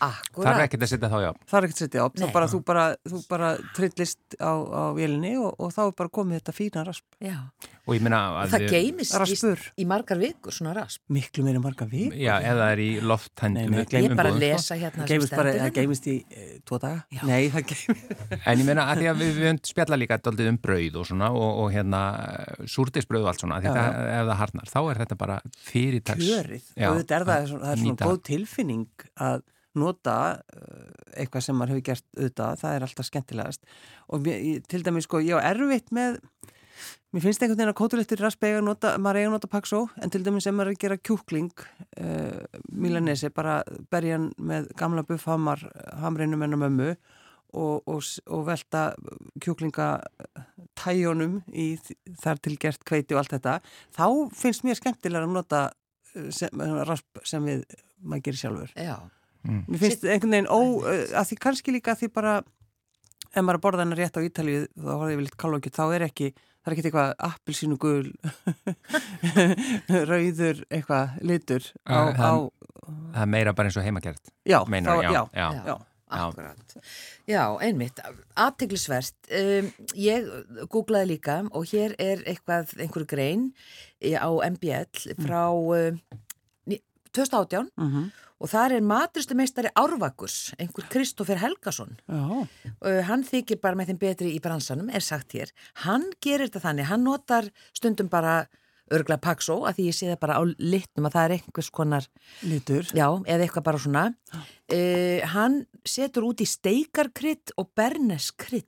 [0.02, 0.64] rasp Það er Akkurat.
[0.66, 1.30] ekkert að setja þá já.
[1.48, 2.20] það er ekkert setið á, Nei.
[2.24, 6.10] þá bara þú bara, þú bara trillist á, á vélinni og, og þá er bara
[6.18, 7.38] komið þetta fína rasp Já.
[7.84, 9.60] Og ég minna að það geymist Raspur.
[9.76, 11.02] í, í margar vikur, svona rasp.
[11.12, 14.44] miklu meira marga vik Já, það er í Nei, lofthændum Ég bara góðum, sko.
[14.44, 15.74] lesa hérna það bara, það hérna.
[15.78, 17.24] geymist í e, tvo daga Já.
[17.28, 18.14] nei, það geymist
[18.54, 21.10] En ég meina að því að við, við höfum spjalla líka daldið um brauð og
[21.12, 22.04] svona og, og hérna
[22.72, 23.82] súrdisbrauð og allt svona, það,
[24.14, 27.74] ef það harnar þá er þetta bara fyrirtags kjörið Já, og þetta er það, það
[27.74, 28.88] er svona góð tilfinning
[29.28, 29.44] að
[29.80, 33.72] nota uh, eitthvað sem maður hefur gert auðvitað, það er alltaf skemmtilegast
[34.08, 36.20] og mér, til dæmis sko, ég á erfitt með
[37.14, 39.82] mér finnst einhvern veginn að kótulettur rasp eiga að nota, maður eiga að nota paksó
[40.02, 41.66] en til dæmis ef maður er að gera kjúkling
[42.02, 43.60] uh, Milanesi, bara
[43.94, 45.68] berja hann með gamla buffhamar
[46.02, 46.96] hamrinu menna mömmu
[47.54, 48.02] og, og,
[48.34, 48.88] og velta
[49.44, 49.88] kjúklinga
[50.80, 51.76] tæjónum í
[52.24, 53.60] þar til gert kveiti og allt þetta
[53.94, 54.06] þá
[54.38, 55.64] finnst mér skemmtilega að nota
[56.34, 57.66] sem, rasp sem við
[58.04, 58.96] maður gerir sjálfur Já.
[59.44, 62.34] Mér finnst einhvern veginn ó, uh, að því kannski líka að því bara
[63.34, 66.06] ef maður borða hennar rétt á Ítalíu þá horfði ég vel eitt kálókið, þá er
[66.08, 68.12] ekki það er ekki eitthvað appilsínu gul
[70.12, 72.32] rauður eitthvað litur á, Uh, á
[73.14, 75.66] Það er meira bara eins og heimagert já, meinar, þá, já, já, já.
[75.72, 75.76] já.
[76.14, 76.74] Akkurat.
[77.26, 77.98] Já, einmitt.
[78.38, 79.16] Aðteglisvert.
[79.34, 80.28] Um, ég
[80.70, 83.48] googlaði líka og hér er eitthvað, einhver grein
[83.98, 85.98] eh, á MBL frá um,
[86.70, 86.84] ní-
[87.18, 88.12] 2018 Mhm.
[88.44, 91.96] Og þar er maturistumeistari Árvakurs, einhver Kristoffer Helgason.
[92.08, 92.48] já.
[92.84, 95.54] Uh, hann þykir bara með þeim betri í bransanum, er sagt hér.
[95.86, 98.44] Hann gerir þetta þannig, hann notar stundum bara
[98.94, 102.08] örgla paksó, að því ég sé það bara á litnum að það er einhvers konar
[102.44, 104.04] litur Já, eða eitthvað bara svona.
[104.68, 108.68] Uh, hann setur út í steikarkrydd og berneskrydd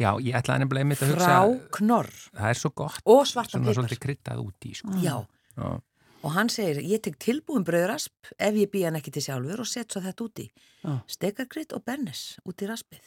[0.00, 3.58] Já, ég ætlaði nefnilega einmitt að hugsa frá knorr það er svo gott, og svartan
[3.58, 3.76] svona pipar.
[3.80, 4.92] svolítið kryttað út í sko.
[5.02, 5.16] Já,
[5.56, 5.68] Já.
[6.22, 9.68] Og hann segir, ég tek tilbúin brauðrasp ef ég býja hann ekki til sjálfur og
[9.70, 10.48] set svo þetta út í.
[10.84, 10.92] Já.
[11.16, 13.06] Steikarkrydd og bernes út í raspið.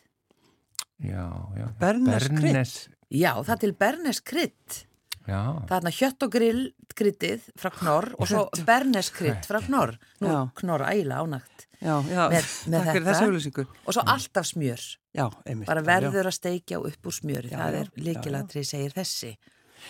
[1.03, 1.68] Já, já.
[1.80, 2.41] Berneskrydd?
[2.53, 2.74] Bernes,
[3.14, 4.80] Já, það til berneskrydd.
[5.24, 5.39] Já,
[5.70, 9.93] Það er hjött og grill kryddið frá knorr og svo berneskrydd frá knorr.
[10.20, 10.39] Nú, Já.
[10.59, 11.68] knorr ægilega ánægt.
[11.80, 12.24] já, já.
[12.34, 13.66] Með- með takk fyrir þetta.
[13.88, 14.84] Og svo alltaf smjör.
[15.16, 17.49] já, einmitt Bara verður að steikja upp úr smjöri.
[17.51, 19.38] Já, það já, er já, líkilatri, segir þessi.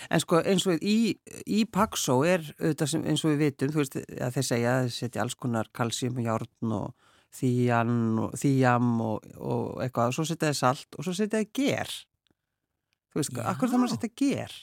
[0.10, 1.16] En sko eins og í,
[1.48, 4.84] í Paxó er auðvitað sem, eins og við vitum, þú veist að þeir segja að
[4.88, 6.94] þeir setja alls konar kalsíum og járn og
[7.34, 11.94] þíjan og og, eitthvað og svo setja þeir salt og svo setja þeir ger.
[13.14, 14.54] Þú veist, akkur þarf maður að setja ger?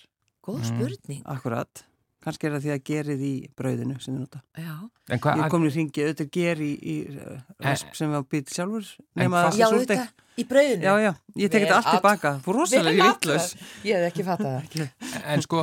[0.46, 0.68] Góð Mm.
[0.70, 1.22] spurning.
[1.26, 1.84] Akkurat.
[2.20, 4.40] Kannski er það því að gerið í brauðinu sem þið nota.
[4.60, 4.74] Já.
[5.08, 8.18] en Ég hvað kom í ringi, auðvitað er ger í, í uh, rasp sem við
[8.20, 8.90] á býtt sjálfur.
[9.16, 9.96] Já, þetta,
[10.36, 10.84] í brauðinu.
[10.84, 12.32] Já, já, ég tek þetta allt tilbaka.
[12.44, 13.46] Þú rosalega athugað.
[13.88, 15.14] Ég hef ekki fattað það.
[15.32, 15.62] En sko,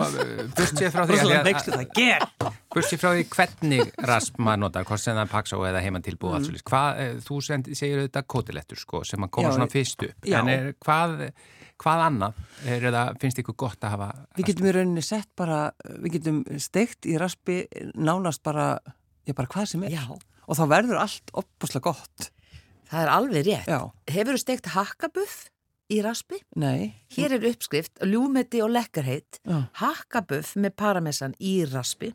[0.58, 2.26] burt sér frá því að- Rosalega neykstu það, ger!
[2.74, 6.06] Burt sér frá því hvernig rasp maður notar, hvort sem það er paksá eða heimann
[6.06, 6.50] tilbúið Mm.
[6.58, 6.66] alls.
[6.74, 7.38] Hvað, eh, þú
[7.78, 10.18] segir auðvitað kótilettur sko, sem að koma svona fyrst upp.
[10.26, 10.40] já.
[10.42, 11.32] En er, hvað,
[11.82, 14.08] hvað annað er það, finnst ykkur gott að hafa
[14.38, 15.60] Við getum í rauninni sett bara,
[16.02, 17.60] við getum steikt í raspi
[17.96, 18.80] nánast bara,
[19.28, 19.94] já bara hvað sem er.
[19.98, 20.08] Já,
[20.48, 22.30] Og þá verður allt opbúslega gott.
[22.88, 23.68] það er alveg rétt.
[23.68, 23.80] Já,
[24.14, 25.36] Hefur þú steikt hakkabuff
[25.92, 26.40] í raspi?
[26.56, 26.94] nei.
[27.16, 29.40] Hér er uppskrift, ljúmeti og lekkarheit,
[29.82, 32.14] hakkabuff með paramessan í raspi.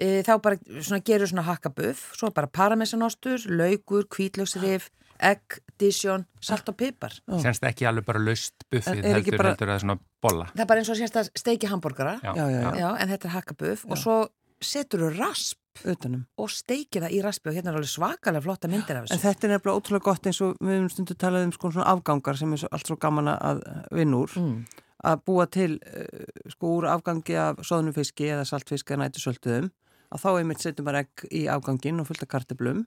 [0.00, 4.88] E, þá bara svona, gerur svona hakkabuff, svo bara paramessanostur, laukur, kvítlöksrif,
[5.22, 7.14] egg, disjón, salt og pipar.
[7.42, 10.46] Sennst ekki alveg bara laust buffið En heldur, bara- heldur það svona bolla.
[10.54, 14.18] Það er bara eins og sérst að steiki hambúrgara, en þetta er hakkabuff og svo
[14.60, 15.56] setur þú rasp
[15.86, 16.26] Utanum.
[16.36, 19.22] og steikir það í raspi og hérna er alveg svakalega flotta myndir af En þessu.
[19.22, 22.36] þetta er nefnilega ótrúlega gott eins og við höfum stundu talað um sko svona afgangar
[22.36, 23.62] sem er allt svo gaman að
[23.92, 24.34] vinna úr.
[24.36, 24.66] Mm.
[25.02, 29.70] Að búa til uh, sko úr afgangi af soðnufiski eða saltfiski eða nætusölduðum.
[30.12, 32.84] Að þá einmitt setjum maður egg í afgangin og fullt af karteblum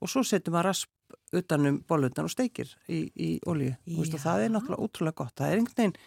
[0.00, 4.54] og svo setjum maður rasp utanum bollutan og steikir í, í Veist, og það er
[4.54, 5.34] náttúrulega ótrúlega gott.
[5.38, 6.00] Það er einhvern veginn,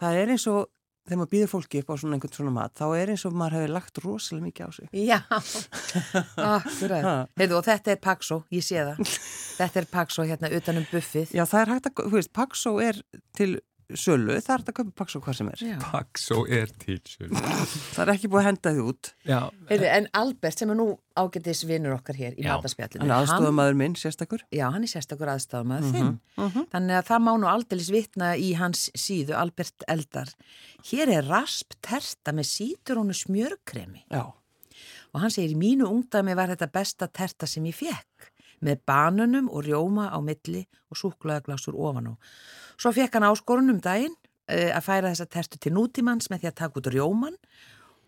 [0.00, 0.62] það er eins og
[1.04, 3.56] þegar maður býður fólki upp á svona einhvern svona mat, þá er eins og maður
[3.58, 4.88] hefur lagt rosalega mikið á sig.
[5.04, 5.18] Já,
[6.54, 7.10] akkurat.
[7.40, 9.02] Heiðu, og þetta er paksó, ég sé það.
[9.60, 11.34] Þetta er paksó hérna utanum buffið.
[11.36, 12.96] Já, það er hægt að, þú veist, Paxó er
[13.38, 13.50] til
[13.92, 15.62] sölu, það er hægt að kaupa Paxó hvað sem er.
[15.64, 15.74] Já.
[15.82, 17.40] Paksó er til sölu.
[17.94, 19.10] Það er ekki búið að henda því út.
[19.28, 19.38] Já,
[19.70, 20.86] Heiðu, en Albert sem er nú
[21.20, 22.54] ágætis vinnur okkar hér í Já.
[22.56, 23.04] mataspjallinu.
[23.04, 24.44] Hann er aðstofamaður minn, sérstakur.
[24.54, 26.14] Já, hann er sérstakur aðstafamaður þinn.
[26.72, 30.32] Þannig að það má nú aldeilis vitna í hans síðu, Albert Eldar.
[30.90, 34.06] Hér er rasp terta með síturónu smjörkremi.
[34.10, 34.24] Já.
[35.14, 38.30] Og hann segir, í mínu ungdæmi var þetta besta terta sem ég fekk.
[38.64, 42.14] Með banunum og rjóma á milli og súklaðaglásur ofan á.
[42.80, 46.50] Svo fekk hann áskorun um daginn uh, að færa þessa tertu til nútímans með því
[46.50, 47.38] að taka út rjóman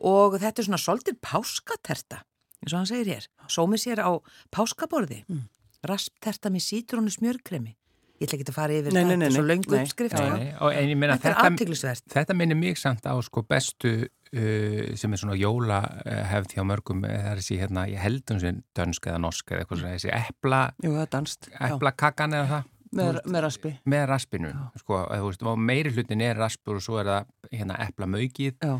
[0.05, 2.21] og þetta er svona svolítið páskaterta,
[2.61, 3.29] eins og hann segir hér.
[3.49, 4.12] Sómi sér á
[4.53, 5.47] páskaborði, mm.
[5.89, 7.77] raspterta með sítrónu smjörkremi.
[8.17, 10.14] Ég ætla ekki að fara yfir Nei, þetta, nei, nei, svo löngu uppskrift.
[10.17, 10.37] Sko.
[10.41, 12.05] nei, og en ég meina Þetta er þetta, aðteglisvert.
[12.14, 16.62] þetta minnir mjög samt á sko bestu uh, sem er svona jóla uh, hefð hjá
[16.64, 19.83] mörgum eh, það er þessi hérna, ég held um sem dönsk eða norsk eða eitthvað
[19.83, 21.51] svona, þessi epla Jú, það er danst.
[21.53, 21.61] Já.
[21.69, 23.73] eplakakkan eða það Með, með raspi.
[23.87, 24.51] með raspinu,
[24.83, 28.55] sko, eða, þú veist, og meiri hlutin er raspur og svo er það hérna eplamaukið
[28.63, 28.75] Já.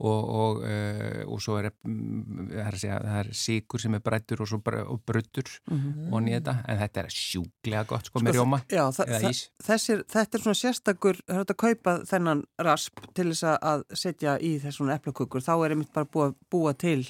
[0.00, 3.96] og, og, uh, og svo er, mm, það er, að segja, það er síkur sem
[3.98, 4.54] er brættur og,
[4.94, 10.04] og bruttur og nýja þetta, en þetta er sjúklega gott sko, með rjóma Já, þessir,
[10.08, 14.56] þetta er svona sérstakur, það er að kaupa þennan rasp til þess að- setja í
[14.62, 17.04] þessum eplakökur, þá er einmitt bara búa, búa til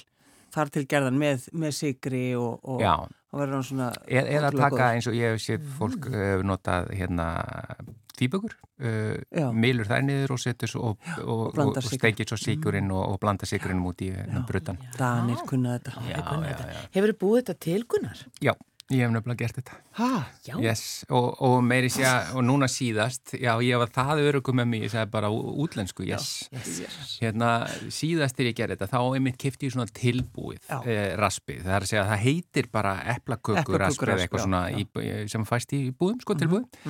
[0.51, 2.95] þar til gerðan með, með og, og Já,
[3.31, 6.47] þá verður hann svona eða ótrúlega taka eins og ég hef séð fólk uh, hefur
[6.51, 7.27] notað hérna
[8.21, 9.47] tvíbökur, Já.
[9.47, 13.01] uh, milur þær niður og setur svo og, og, og, og steikir svo síkurinn og,
[13.13, 14.77] og blandar síkurinn út í hérna, brutan.
[14.97, 15.95] Danir kunna þetta.
[16.09, 16.83] Já, já, já.
[16.97, 18.21] Hefur þið búið þetta til Gunnar?
[18.43, 18.53] Já,
[18.91, 19.77] ég hef nefnilega gert þetta.
[19.97, 20.09] Hæ?
[20.47, 20.53] Já.
[20.63, 24.69] Yes, og, og meiri sé að, og núna síðast, já, ég var það örugum með
[24.73, 26.29] mig, ég sagði bara útlensku, yes.
[27.21, 27.51] Hérna,
[27.93, 30.77] síðast þegar ég gerði þetta, þá einmitt kefti ég svona tilbúið Já.
[30.85, 31.61] eh, raspið.
[31.65, 34.79] Það er að segja að það heitir bara eplakökur raspið eða eitthvað já, svona já.
[34.79, 36.81] í, sem fæst í búðum, sko, tilbúið.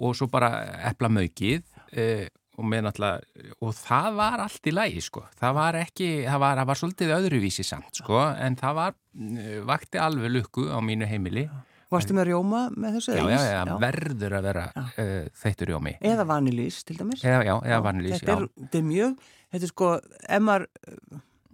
[0.00, 0.52] Og svo bara
[0.92, 2.26] eplamaukið eh,
[2.56, 5.22] og með náttúrulega, og það var allt í lægi, sko.
[5.38, 9.56] Það var ekki, það var, það var svolítið öðruvísi samt, sko, en það var, eh,
[9.68, 11.46] vakti alveg lukku á mínu heimili.
[11.92, 13.14] Varstu með rjóma með þessu?
[13.14, 13.70] Já, eða já, ís?
[13.70, 15.12] já, verður að vera uh,
[15.44, 15.94] þeittur rjómi.
[16.10, 17.22] Eða vanilís, til dæmis.
[17.22, 18.38] Eða, já, eða vanilís, þetta já.
[18.40, 19.90] er, þetta er mjög, þetta er sko,
[20.26, 20.66] ef maður,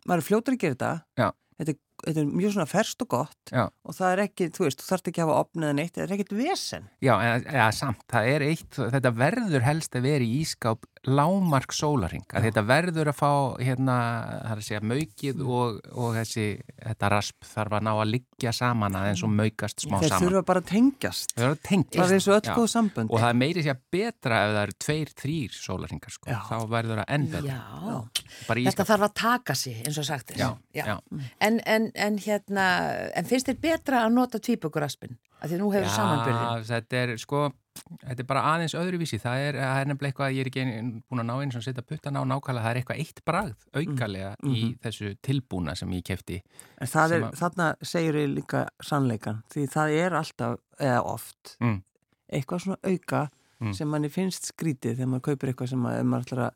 [0.07, 1.29] maður er fljótur að gera þetta, Já.
[1.61, 3.63] þetta er, þetta er mjög svona ferst og gott Já.
[3.69, 6.05] og það er ekki, þú veist, þú þarft ekki að hafa opnið en eitt, það
[6.07, 6.89] er ekkert vesen.
[7.05, 11.73] Já, en, eða, samt, það er eitt, þetta verður helst að vera í ískáp lámark
[11.75, 13.95] sólaring, að þetta verður að fá, hérna,
[14.45, 16.45] það er að segja, maukið og, og þessi,
[16.77, 20.27] þetta rasp þarf að ná að liggja saman aðeins og maukast smá Þeir saman.
[20.29, 21.35] þurfa bara að tengjast.
[21.35, 23.11] Það er og öll góð sambönd.
[23.11, 26.31] Og það er meiri sér betra ef það eru tveir, þrýr sólaringar, sko.
[26.31, 26.39] Já.
[26.47, 27.59] Þá verður það enn betra.
[28.63, 30.37] Þetta þarf að taka sig, eins og sagt.
[30.39, 32.71] En, en, en hérna,
[33.19, 35.19] en finnst þér betra að nota tvíbökuraspin?
[35.43, 36.45] Af því nú hefur samanbyrðin.
[36.63, 37.39] Já, þetta er sko,
[38.07, 40.63] þetta er bara aðeins öðruvísi, það er, það er nefnilega eitthvað að ég er ekki
[40.63, 43.67] ein- búin að ná eins og setja puttan á nákvæmlega, það er eitthvað eitt bragð
[43.75, 46.39] aukalega í þessu tilbúna sem ég kefti.
[46.79, 51.05] En það er, sem að- þarna segir ég líka sannleikan, því það er alltaf, eða
[51.05, 51.83] oft, Mm.
[52.33, 53.31] eitthvað svona auka
[53.61, 53.75] Mm.
[53.75, 56.55] sem manni finnst skrítið þegar maður kaupir eitthvað sem að, maður ætlar að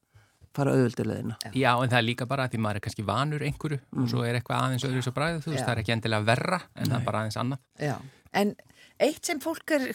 [0.55, 1.37] fara auðvöldilegina.
[1.55, 4.22] Já, en það er líka bara að því maður er kannski vanur einhverju og svo
[4.24, 7.05] er eitthvað aðeins öðruvísi bragð, þú veist, það er ekki endilega verra en það er
[7.05, 7.59] bara aðeins annað.
[7.78, 7.97] Já.
[8.32, 8.55] En
[9.01, 9.92] eitt sem fólk er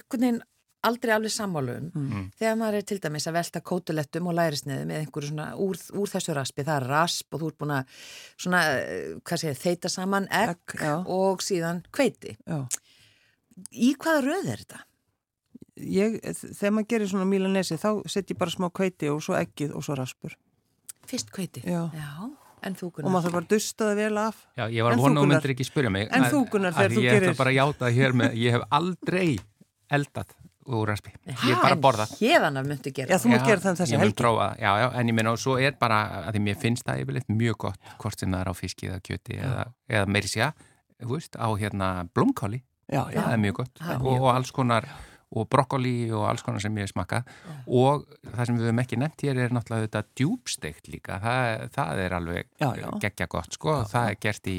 [0.83, 2.29] aldrei alveg sammálu um, Mm.
[2.39, 6.09] þegar maður er til dæmis að velta kótulettum og lærisniðum með einhverju svona úr, úr
[6.09, 7.91] þessu raspi, það er rasp og þú ert búin að
[8.37, 10.95] svona, eh, hvað segir, þeita saman egg Egg, já.
[11.05, 12.33] og síðan kveiti.
[12.47, 12.65] Já.
[13.71, 14.81] Í hvaða röð er þetta?
[15.81, 16.17] Ég,
[16.57, 19.83] þegar maður gerir svona mílanesi, þá set ég bara smá kveiti og svo eggið og
[19.85, 20.33] svo raspur.
[21.05, 21.61] Fyrst kveiti?
[21.61, 21.89] Já.
[22.63, 23.11] En þú Og kunnar?
[23.11, 24.35] maður þarf bara að dusta það vel af.
[24.57, 26.07] Já, ég var En að þú, vona og myndir ekki spyrja mig.
[26.11, 28.33] En að- þú, Gunnar, að þegar þú Ég gerir- ætla bara að játa hér með,
[28.37, 29.39] ég hef aldrei
[29.91, 30.25] eldað
[30.71, 31.11] úr raspi.
[31.25, 32.05] Ég er bara að borða.
[32.21, 34.15] Hérðan af myndi gera Já, þú Já, gera það um þessi ég mun helgi.
[34.21, 35.97] prófa, já, já, en ég minna og svo er bara
[36.27, 39.01] að því mér finnst það yfirleitt mjög gott hvort sem það er á fiski eða
[39.01, 40.53] kjöti eða, eða meiri sé
[41.01, 43.21] þú veist, á hérna blómkáli Já, já.
[43.25, 44.85] það er mjög gott Það og, og alls konar
[45.31, 47.21] og brokkoli og alls konar sem ég smakka
[47.67, 52.01] og það sem við höfum ekki nefnt hér er náttúrulega þetta djúbsteikt líka það, það
[52.05, 52.87] er alveg Já, já.
[53.05, 54.57] geggja gott sko, það er gert í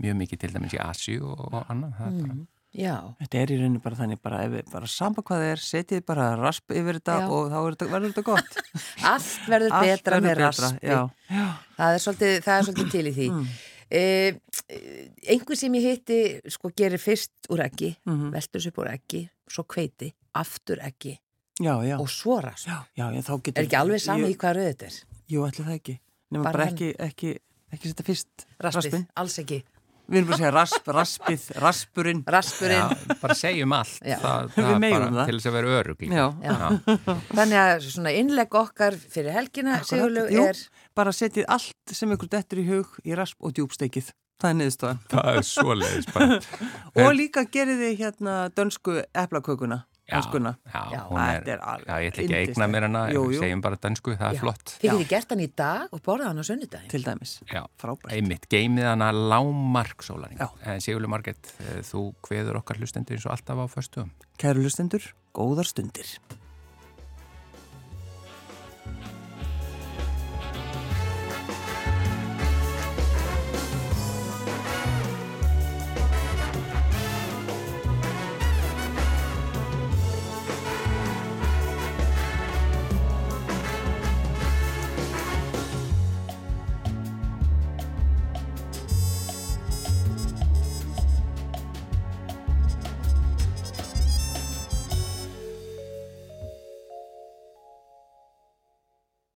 [0.00, 2.40] mjög mikið til dæmis í Asju og, og annað það er bara
[2.70, 5.62] Já, Þetta er í rauninu bara þannig, bara, ef, við- bara samba hvað það er,
[5.64, 7.24] setjið bara rasp yfir þetta Já.
[7.34, 8.60] og þá er þetta, verður þetta gott.
[9.10, 10.86] allt verður Allt betra verður með raspi.
[10.86, 11.00] Já,
[11.34, 11.48] já.
[11.80, 13.26] Það er svolítið, það er svolítið til í því.
[13.34, 13.48] Mm.
[13.90, 14.38] Eh,
[15.34, 16.20] einhver sem ég hitti
[16.54, 18.30] sko gerir fyrst úr eggi, Mhm.
[18.36, 21.16] veltur sér upp úr eggi, svo kveiti, aftur eggi
[21.60, 21.96] Já, já.
[22.00, 22.38] og svo
[23.42, 23.60] getur...
[23.60, 25.00] Er ekki alveg sama ég, í hvað rauð þetta er?
[25.28, 25.98] Jú, ætli það ekki.
[26.30, 27.34] Nefnum Bara bara, hann- ekki, ekki,
[27.74, 29.04] ekki setja fyrst Raspið, raspin.
[29.20, 29.58] alls ekki.
[30.10, 32.22] Við erum bara að segja rasp, raspið, raspurinn.
[32.26, 32.80] Raspurinn.
[32.96, 35.28] Já, bara segjum allt það, Við það er megum bara það.
[35.30, 36.16] til þess að vera örug líka.
[36.16, 36.24] Já.
[36.48, 36.56] Já.
[37.36, 40.46] Þannig að svona innlegg okkar fyrir helgina, Akkurat, Sigurlaug, jú.
[40.50, 40.64] er
[40.98, 44.10] Bara setjið allt sem ykkur dettur í hug í rasp og djúbstekið.
[44.40, 44.98] Það er niðurstofan.
[45.12, 46.40] það er svoleiðis bara
[47.04, 49.84] Og líka gerið þið hérna dönsku eplakökuna.
[50.10, 50.50] Já, Danskuna.
[50.66, 51.00] já, Já.
[51.06, 53.38] hún er, er já, ég ætla ekki að eigna mér hana, Jú, jú.
[53.44, 54.72] segjum bara dansku, það er flott.
[54.82, 56.90] Þið getið gert hann í dag og borðað hann á sunnudaginn.
[56.90, 57.34] Til dæmis.
[57.46, 58.10] Já, Frábært.
[58.16, 60.40] einmitt, geimið hana lámark sólaring.
[60.42, 60.48] Já.
[60.66, 61.52] En Sigurlu Marget,
[61.92, 64.10] þú kveður okkar hlustendur eins og alltaf á föstum.
[64.42, 66.10] Kæru lustendur, góðar stundir.